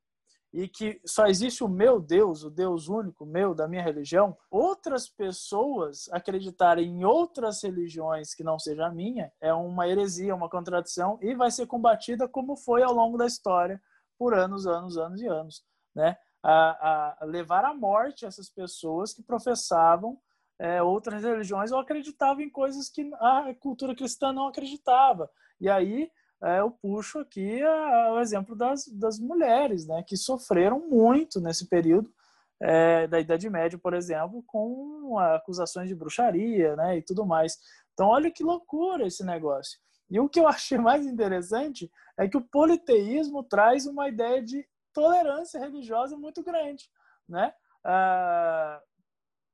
[0.53, 5.09] e que só existe o meu Deus, o Deus único meu da minha religião, outras
[5.09, 11.19] pessoas acreditarem em outras religiões que não seja a minha é uma heresia, uma contradição
[11.23, 13.81] e vai ser combatida como foi ao longo da história
[14.21, 15.65] por anos, anos, anos e anos,
[15.97, 16.15] né?
[16.43, 20.19] A, a levar à morte essas pessoas que professavam
[20.59, 25.31] é, outras religiões ou acreditavam em coisas que a cultura cristã não acreditava.
[25.59, 26.11] E aí
[26.43, 31.67] é, eu puxo aqui a, o exemplo das, das mulheres, né, que sofreram muito nesse
[31.67, 32.13] período
[32.61, 37.57] é, da Idade Média, por exemplo, com acusações de bruxaria né, e tudo mais.
[37.95, 39.79] Então, olha que loucura esse negócio.
[40.11, 44.67] E o que eu achei mais interessante é que o politeísmo traz uma ideia de
[44.93, 46.91] tolerância religiosa muito grande,
[47.29, 47.55] né?
[47.85, 48.83] Ah,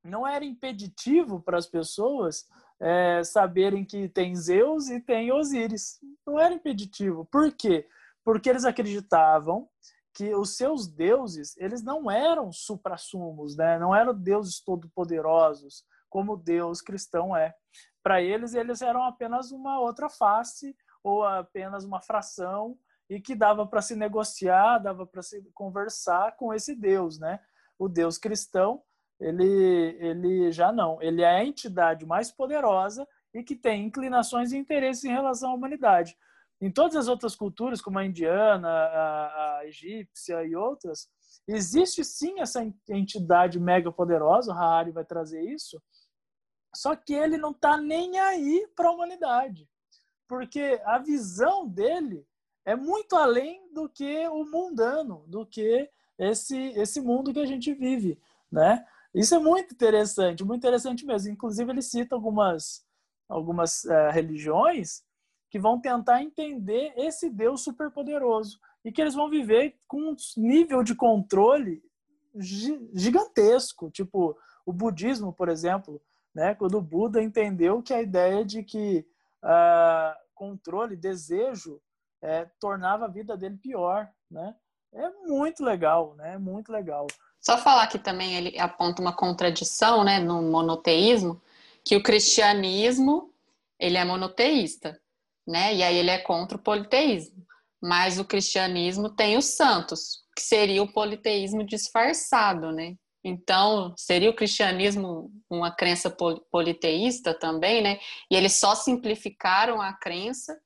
[0.03, 2.47] não era impeditivo para as pessoas
[2.81, 5.99] é, saberem que tem Zeus e tem Osíris.
[6.27, 7.25] Não era impeditivo.
[7.27, 7.87] Por quê?
[8.25, 9.69] Porque eles acreditavam
[10.15, 13.79] que os seus deuses eles não eram suprassumos, né?
[13.79, 17.55] não eram deuses todo-poderosos, como Deus cristão é.
[18.07, 22.79] Para eles, eles eram apenas uma outra face ou apenas uma fração
[23.11, 27.41] e que dava para se negociar, dava para se conversar com esse Deus, né?
[27.77, 28.81] O Deus cristão
[29.19, 31.03] ele, ele já não.
[31.03, 33.05] Ele é a entidade mais poderosa
[33.35, 36.17] e que tem inclinações e interesses em relação à humanidade.
[36.61, 41.09] Em todas as outras culturas, como a indiana, a, a egípcia e outras,
[41.49, 45.83] existe sim essa entidade mega poderosa, o Harari vai trazer isso,
[46.77, 49.69] só que ele não está nem aí para a humanidade,
[50.29, 52.27] porque a visão dele
[52.65, 57.73] é muito além do que o mundano, do que esse, esse mundo que a gente
[57.73, 58.19] vive,
[58.51, 58.85] né?
[59.15, 61.33] Isso é muito interessante, muito interessante mesmo.
[61.33, 62.85] Inclusive, ele cita algumas,
[63.29, 65.03] algumas uh, religiões
[65.49, 70.83] que vão tentar entender esse Deus superpoderoso e que eles vão viver com um nível
[70.83, 71.83] de controle
[72.35, 73.91] gigantesco.
[73.91, 76.03] Tipo, o budismo, por exemplo,
[76.37, 76.55] né?
[76.55, 79.07] quando o Buda entendeu que a ideia de que
[79.43, 81.81] uh, controle, desejo,
[82.23, 84.07] é, tornava a vida dele pior.
[84.31, 84.55] Né?
[84.93, 86.35] É muito legal, né?
[86.35, 87.07] É muito legal.
[87.41, 91.41] Só falar que também ele aponta uma contradição, né, no monoteísmo,
[91.83, 93.33] que o cristianismo,
[93.79, 95.01] ele é monoteísta,
[95.47, 95.75] né?
[95.75, 97.47] E aí ele é contra o politeísmo.
[97.81, 102.97] Mas o cristianismo tem os santos, que seria o politeísmo disfarçado, né?
[103.29, 106.09] Então, seria o cristianismo uma crença
[106.49, 107.99] politeísta também, né?
[108.31, 110.57] E eles só simplificaram a crença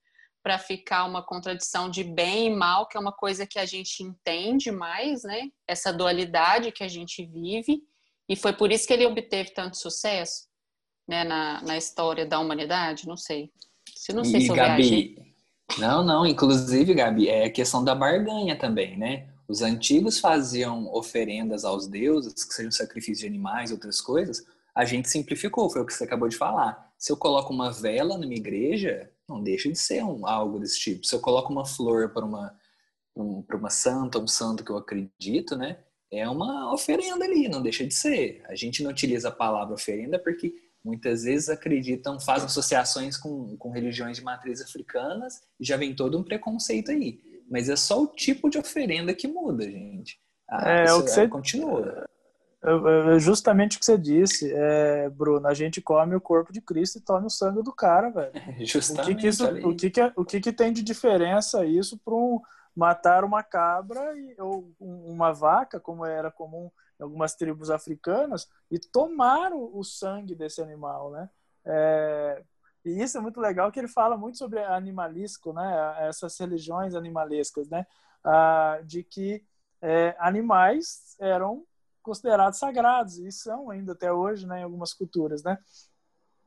[0.43, 4.03] para ficar uma contradição de bem e mal, que é uma coisa que a gente
[4.03, 5.49] entende mais, né?
[5.67, 7.83] Essa dualidade que a gente vive.
[8.29, 10.47] E foi por isso que ele obteve tanto sucesso,
[11.09, 11.25] né?
[11.25, 13.51] Na, na história da humanidade, não sei.
[13.97, 15.17] Se não sei e, se eu Gabi,
[15.79, 16.27] Não, não.
[16.27, 19.30] Inclusive, Gabi, é a questão da barganha também, né?
[19.51, 25.11] Os antigos faziam oferendas aos deuses, que sejam sacrifícios de animais, outras coisas, a gente
[25.11, 26.93] simplificou, foi o que você acabou de falar.
[26.97, 31.05] Se eu coloco uma vela numa igreja, não deixa de ser um, algo desse tipo.
[31.05, 32.57] Se eu coloco uma flor para uma,
[33.17, 35.79] um, para uma santa, um santo que eu acredito, né?
[36.13, 38.45] É uma oferenda ali, não deixa de ser.
[38.47, 43.73] A gente não utiliza a palavra oferenda porque muitas vezes acreditam, fazem associações com, com
[43.73, 47.19] religiões de matriz africanas e já vem todo um preconceito aí
[47.51, 50.21] mas é só o tipo de oferenda que muda, gente.
[50.49, 52.07] Ah, é, o que você continua.
[52.63, 55.47] É, é justamente o que você disse, é, Bruno.
[55.49, 58.33] A gente come o corpo de Cristo e toma o sangue do cara, velho.
[58.65, 59.03] justamente.
[59.03, 62.15] O que, que isso, o que, que, o que, que tem de diferença isso para
[62.15, 62.41] um
[62.75, 66.71] matar uma cabra e, ou uma vaca, como era comum
[67.01, 71.29] em algumas tribos africanas, e tomar o, o sangue desse animal, né?
[71.65, 72.43] É,
[72.85, 76.09] e isso é muito legal que ele fala muito sobre animalístico, né?
[76.09, 77.87] Essas religiões animalescas, né?
[78.25, 79.45] Ah, de que
[79.83, 81.65] é, animais eram
[82.03, 84.61] considerados sagrados e são ainda até hoje, né?
[84.61, 85.59] Em algumas culturas, né?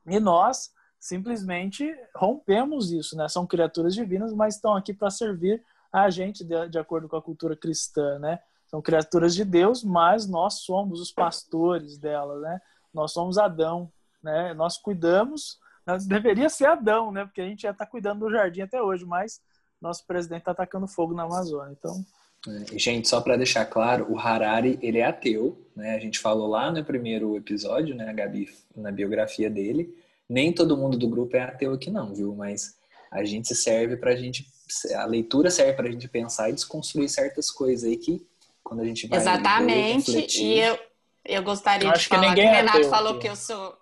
[0.05, 3.27] E nós simplesmente rompemos isso, né?
[3.27, 7.21] São criaturas divinas, mas estão aqui para servir a gente de, de acordo com a
[7.21, 8.39] cultura cristã, né?
[8.67, 12.59] São criaturas de Deus, mas nós somos os pastores delas, né?
[12.91, 14.53] Nós somos Adão, né?
[14.55, 15.59] Nós cuidamos
[16.07, 17.25] deveria ser Adão, né?
[17.25, 19.41] Porque a gente já está cuidando do jardim até hoje, mas
[19.81, 21.75] nosso presidente está atacando fogo na Amazônia.
[21.77, 22.03] Então.
[22.47, 25.95] É, gente, só para deixar claro, o Harari ele é ateu, né?
[25.95, 29.93] A gente falou lá no primeiro episódio, né, Gabi, na biografia dele.
[30.29, 32.35] Nem todo mundo do grupo é ateu aqui não, viu?
[32.35, 32.75] Mas
[33.11, 34.47] a gente serve para a gente,
[34.95, 38.25] a leitura serve para a gente pensar e desconstruir certas coisas aí que
[38.63, 40.11] quando a gente vai exatamente.
[40.11, 40.79] Ler, e eu
[41.25, 43.21] eu gostaria eu de falar que, que o é Renato falou aqui.
[43.21, 43.77] que eu sou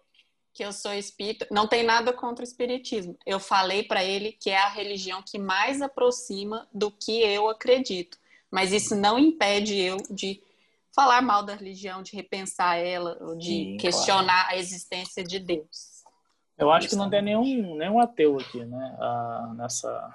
[0.54, 3.18] que eu sou espírita, não tem nada contra o espiritismo.
[3.26, 8.18] Eu falei para ele que é a religião que mais aproxima do que eu acredito,
[8.50, 10.42] mas isso não impede eu de
[10.94, 14.56] falar mal da religião, de repensar ela, de Sim, questionar claro.
[14.56, 15.92] a existência de Deus.
[16.58, 18.96] Eu acho que não tem nenhum, nenhum ateu aqui, né?
[19.00, 20.14] Ah, nessa.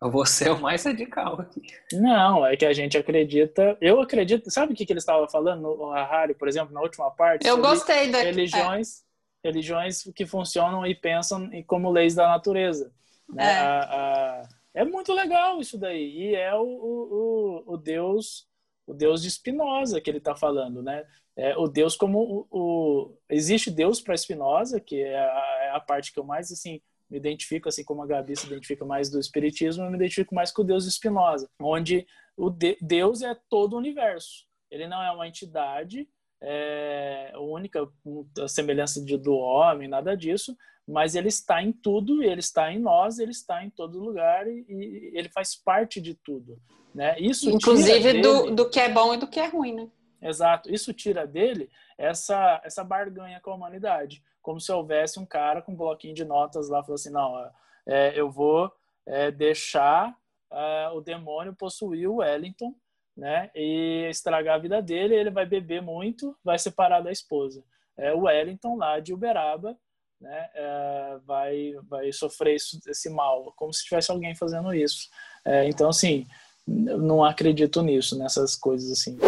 [0.00, 1.62] Você é o mais radical aqui.
[1.92, 3.78] Não, é que a gente acredita.
[3.80, 4.50] Eu acredito.
[4.50, 7.46] Sabe o que, que ele estava falando no Harari, por exemplo, na última parte?
[7.46, 9.02] Eu gostei da religiões.
[9.02, 9.05] É
[9.46, 12.92] religiões que funcionam e pensam como leis da natureza.
[13.28, 13.44] Né?
[13.44, 13.58] É.
[13.58, 16.10] A, a, é muito legal isso daí.
[16.18, 18.46] E é o, o, o Deus
[18.86, 21.04] o Deus de Spinoza que ele está falando, né?
[21.34, 25.80] É, o Deus como o, o existe Deus para Spinoza, que é a, é a,
[25.80, 26.80] parte que eu mais assim
[27.10, 30.50] me identifico, assim como a Gabi se identifica mais do espiritismo, eu me identifico mais
[30.50, 34.46] com o Deus de Spinoza, onde o de, Deus é todo o universo.
[34.70, 36.08] Ele não é uma entidade,
[36.42, 37.88] é, única
[38.40, 40.56] a semelhança de, do homem, nada disso,
[40.86, 44.64] mas ele está em tudo, ele está em nós, ele está em todo lugar e,
[44.68, 46.60] e ele faz parte de tudo.
[46.94, 47.18] Né?
[47.18, 49.88] Isso Inclusive do, do que é bom e do que é ruim, né?
[50.22, 50.72] Exato.
[50.72, 51.68] Isso tira dele
[51.98, 54.22] essa, essa barganha com a humanidade.
[54.40, 57.50] Como se houvesse um cara com um bloquinho de notas lá, falando assim, não,
[57.86, 58.72] é, eu vou
[59.04, 60.16] é, deixar
[60.50, 62.74] é, o demônio possuir o Wellington
[63.16, 63.50] né?
[63.54, 67.64] E estragar a vida dele, ele vai beber muito, vai separar da esposa.
[67.96, 69.76] É, o Wellington lá de Uberaba,
[70.20, 70.48] né?
[70.54, 75.08] É, vai vai sofrer isso, esse mal, como se tivesse alguém fazendo isso.
[75.44, 76.26] É, então, assim,
[76.66, 79.18] não acredito nisso, nessas coisas assim.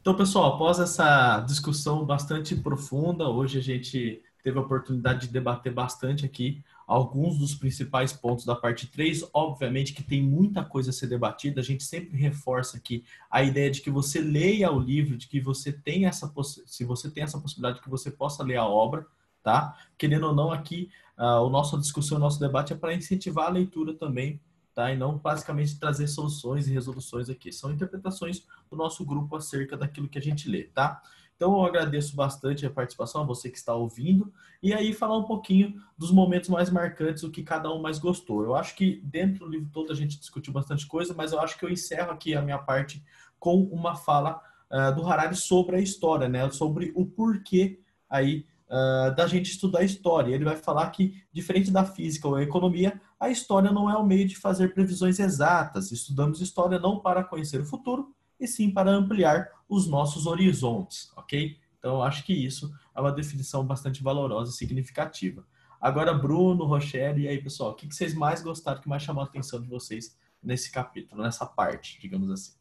[0.00, 5.72] Então, pessoal, após essa discussão bastante profunda, hoje a gente teve a oportunidade de debater
[5.72, 9.28] bastante aqui alguns dos principais pontos da parte 3.
[9.34, 13.70] Obviamente que tem muita coisa a ser debatida, a gente sempre reforça aqui a ideia
[13.70, 16.32] de que você leia o livro, de que você tem essa
[16.66, 19.06] se você tem essa possibilidade que você possa ler a obra,
[19.42, 19.76] tá?
[19.98, 23.50] Querendo ou não, aqui uh, o nosso discussão, o nosso debate é para incentivar a
[23.50, 24.40] leitura também,
[24.74, 24.92] tá?
[24.92, 27.50] E não basicamente trazer soluções e resoluções aqui.
[27.50, 31.02] São interpretações do nosso grupo acerca daquilo que a gente lê, tá?
[31.36, 34.32] Então eu agradeço bastante a participação, a você que está ouvindo,
[34.62, 38.42] e aí falar um pouquinho dos momentos mais marcantes, o que cada um mais gostou.
[38.42, 41.58] Eu acho que dentro do livro todo a gente discutiu bastante coisa, mas eu acho
[41.58, 43.04] que eu encerro aqui a minha parte
[43.38, 46.50] com uma fala uh, do Harari sobre a história, né?
[46.50, 50.34] Sobre o porquê aí uh, da gente estudar história.
[50.34, 54.06] Ele vai falar que, diferente da física ou a economia, a história não é o
[54.06, 55.92] meio de fazer previsões exatas.
[55.92, 61.56] Estudamos história não para conhecer o futuro, e sim para ampliar os nossos horizontes, ok?
[61.78, 65.46] Então, acho que isso é uma definição bastante valorosa e significativa.
[65.80, 69.26] Agora, Bruno, Rochelle, e aí, pessoal, o que vocês mais gostaram, que mais chamou a
[69.26, 72.52] atenção de vocês nesse capítulo, nessa parte, digamos assim?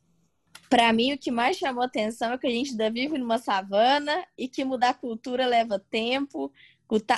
[0.70, 3.38] Para mim, o que mais chamou a atenção é que a gente ainda vive numa
[3.38, 6.52] savana e que mudar a cultura leva tempo,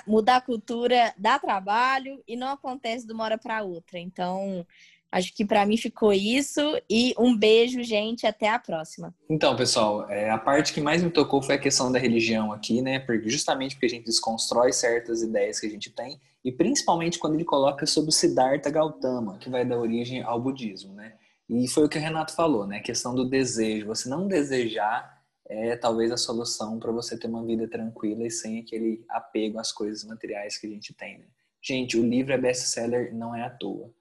[0.06, 4.00] mudar a cultura dá trabalho e não acontece de uma hora para outra.
[4.00, 4.66] Então,
[5.12, 6.62] Acho que para mim ficou isso.
[6.90, 8.28] E um beijo, gente.
[8.28, 9.14] Até a próxima.
[9.30, 12.82] Então, pessoal, é, a parte que mais me tocou foi a questão da religião aqui,
[12.82, 13.00] né?
[13.00, 17.36] Porque justamente porque a gente desconstrói certas ideias que a gente tem, e principalmente quando
[17.36, 21.14] ele coloca sobre Siddhartha Gautama, que vai dar origem ao budismo, né?
[21.50, 22.78] E foi o que o Renato falou, né?
[22.78, 23.88] A questão do desejo.
[23.88, 25.18] Você não desejar
[25.50, 29.72] é talvez a solução para você ter uma vida tranquila e sem aquele apego às
[29.72, 31.26] coisas materiais que a gente tem, né?
[31.62, 33.92] Gente, o livro é best-seller não é à toa.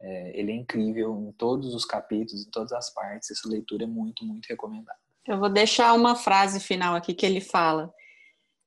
[0.00, 3.30] É, ele é incrível em todos os capítulos, em todas as partes.
[3.30, 4.98] Essa leitura é muito, muito recomendada.
[5.26, 7.92] Eu vou deixar uma frase final aqui que ele fala: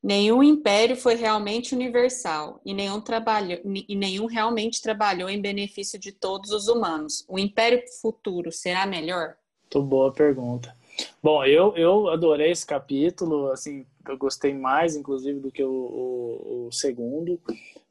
[0.01, 6.13] Nenhum império foi realmente universal e nenhum, trabalho, e nenhum realmente trabalhou em benefício de
[6.13, 7.25] todos os humanos.
[7.27, 9.35] O império futuro será melhor?
[9.63, 10.73] Muito boa pergunta.
[11.21, 16.67] Bom, eu, eu adorei esse capítulo, assim, eu gostei mais, inclusive, do que o, o,
[16.67, 17.39] o segundo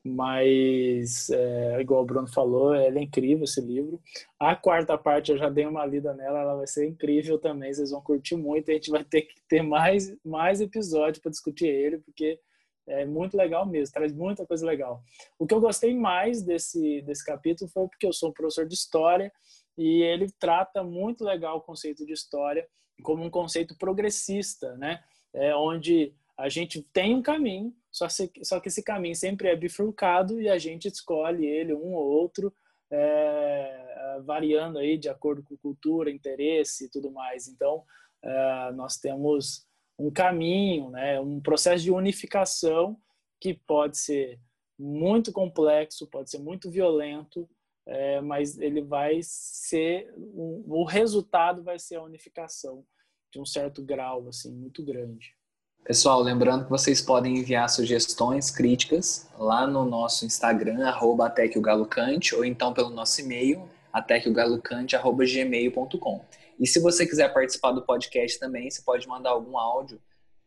[0.09, 4.01] mas é, igual o Bruno falou, é incrível esse livro.
[4.39, 7.91] A quarta parte eu já dei uma lida nela, ela vai ser incrível também, vocês
[7.91, 8.71] vão curtir muito.
[8.71, 12.41] A gente vai ter que ter mais mais episódios para discutir ele, porque
[12.87, 15.03] é muito legal mesmo, traz muita coisa legal.
[15.39, 18.75] O que eu gostei mais desse desse capítulo foi porque eu sou um professor de
[18.75, 19.33] história
[19.77, 22.67] e ele trata muito legal o conceito de história
[23.03, 25.03] como um conceito progressista, né?
[25.33, 29.57] É onde a gente tem um caminho, só, se, só que esse caminho sempre é
[29.57, 32.55] bifurcado e a gente escolhe ele, um ou outro,
[32.91, 37.49] é, variando aí de acordo com cultura, interesse e tudo mais.
[37.49, 37.85] Então,
[38.23, 39.67] é, nós temos
[39.99, 42.97] um caminho, né, um processo de unificação
[43.41, 44.41] que pode ser
[44.79, 47.51] muito complexo, pode ser muito violento,
[47.85, 52.87] é, mas ele vai ser um, o resultado vai ser a unificação
[53.33, 55.38] de um certo grau assim muito grande.
[55.85, 61.59] Pessoal, lembrando que vocês podem enviar sugestões, críticas lá no nosso Instagram, arroba até que
[61.59, 66.25] o galo cante, ou então pelo nosso e-mail, até que o galo cante, arroba gmail.com.
[66.61, 70.01] E se você quiser participar do podcast também, você pode mandar algum áudio,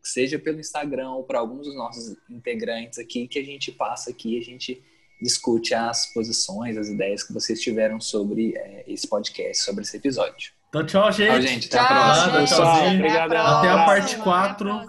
[0.03, 4.37] seja pelo Instagram ou para alguns dos nossos integrantes aqui, que a gente passa aqui,
[4.37, 4.83] a gente
[5.21, 10.51] discute as posições, as ideias que vocês tiveram sobre é, esse podcast, sobre esse episódio.
[10.69, 11.29] Então, tchau, gente.
[11.29, 11.67] Tchau, gente.
[11.67, 12.75] Até tchau, a próxima.
[12.75, 12.95] Gente.
[12.95, 13.33] Obrigado.
[13.33, 14.85] Até a parte 4.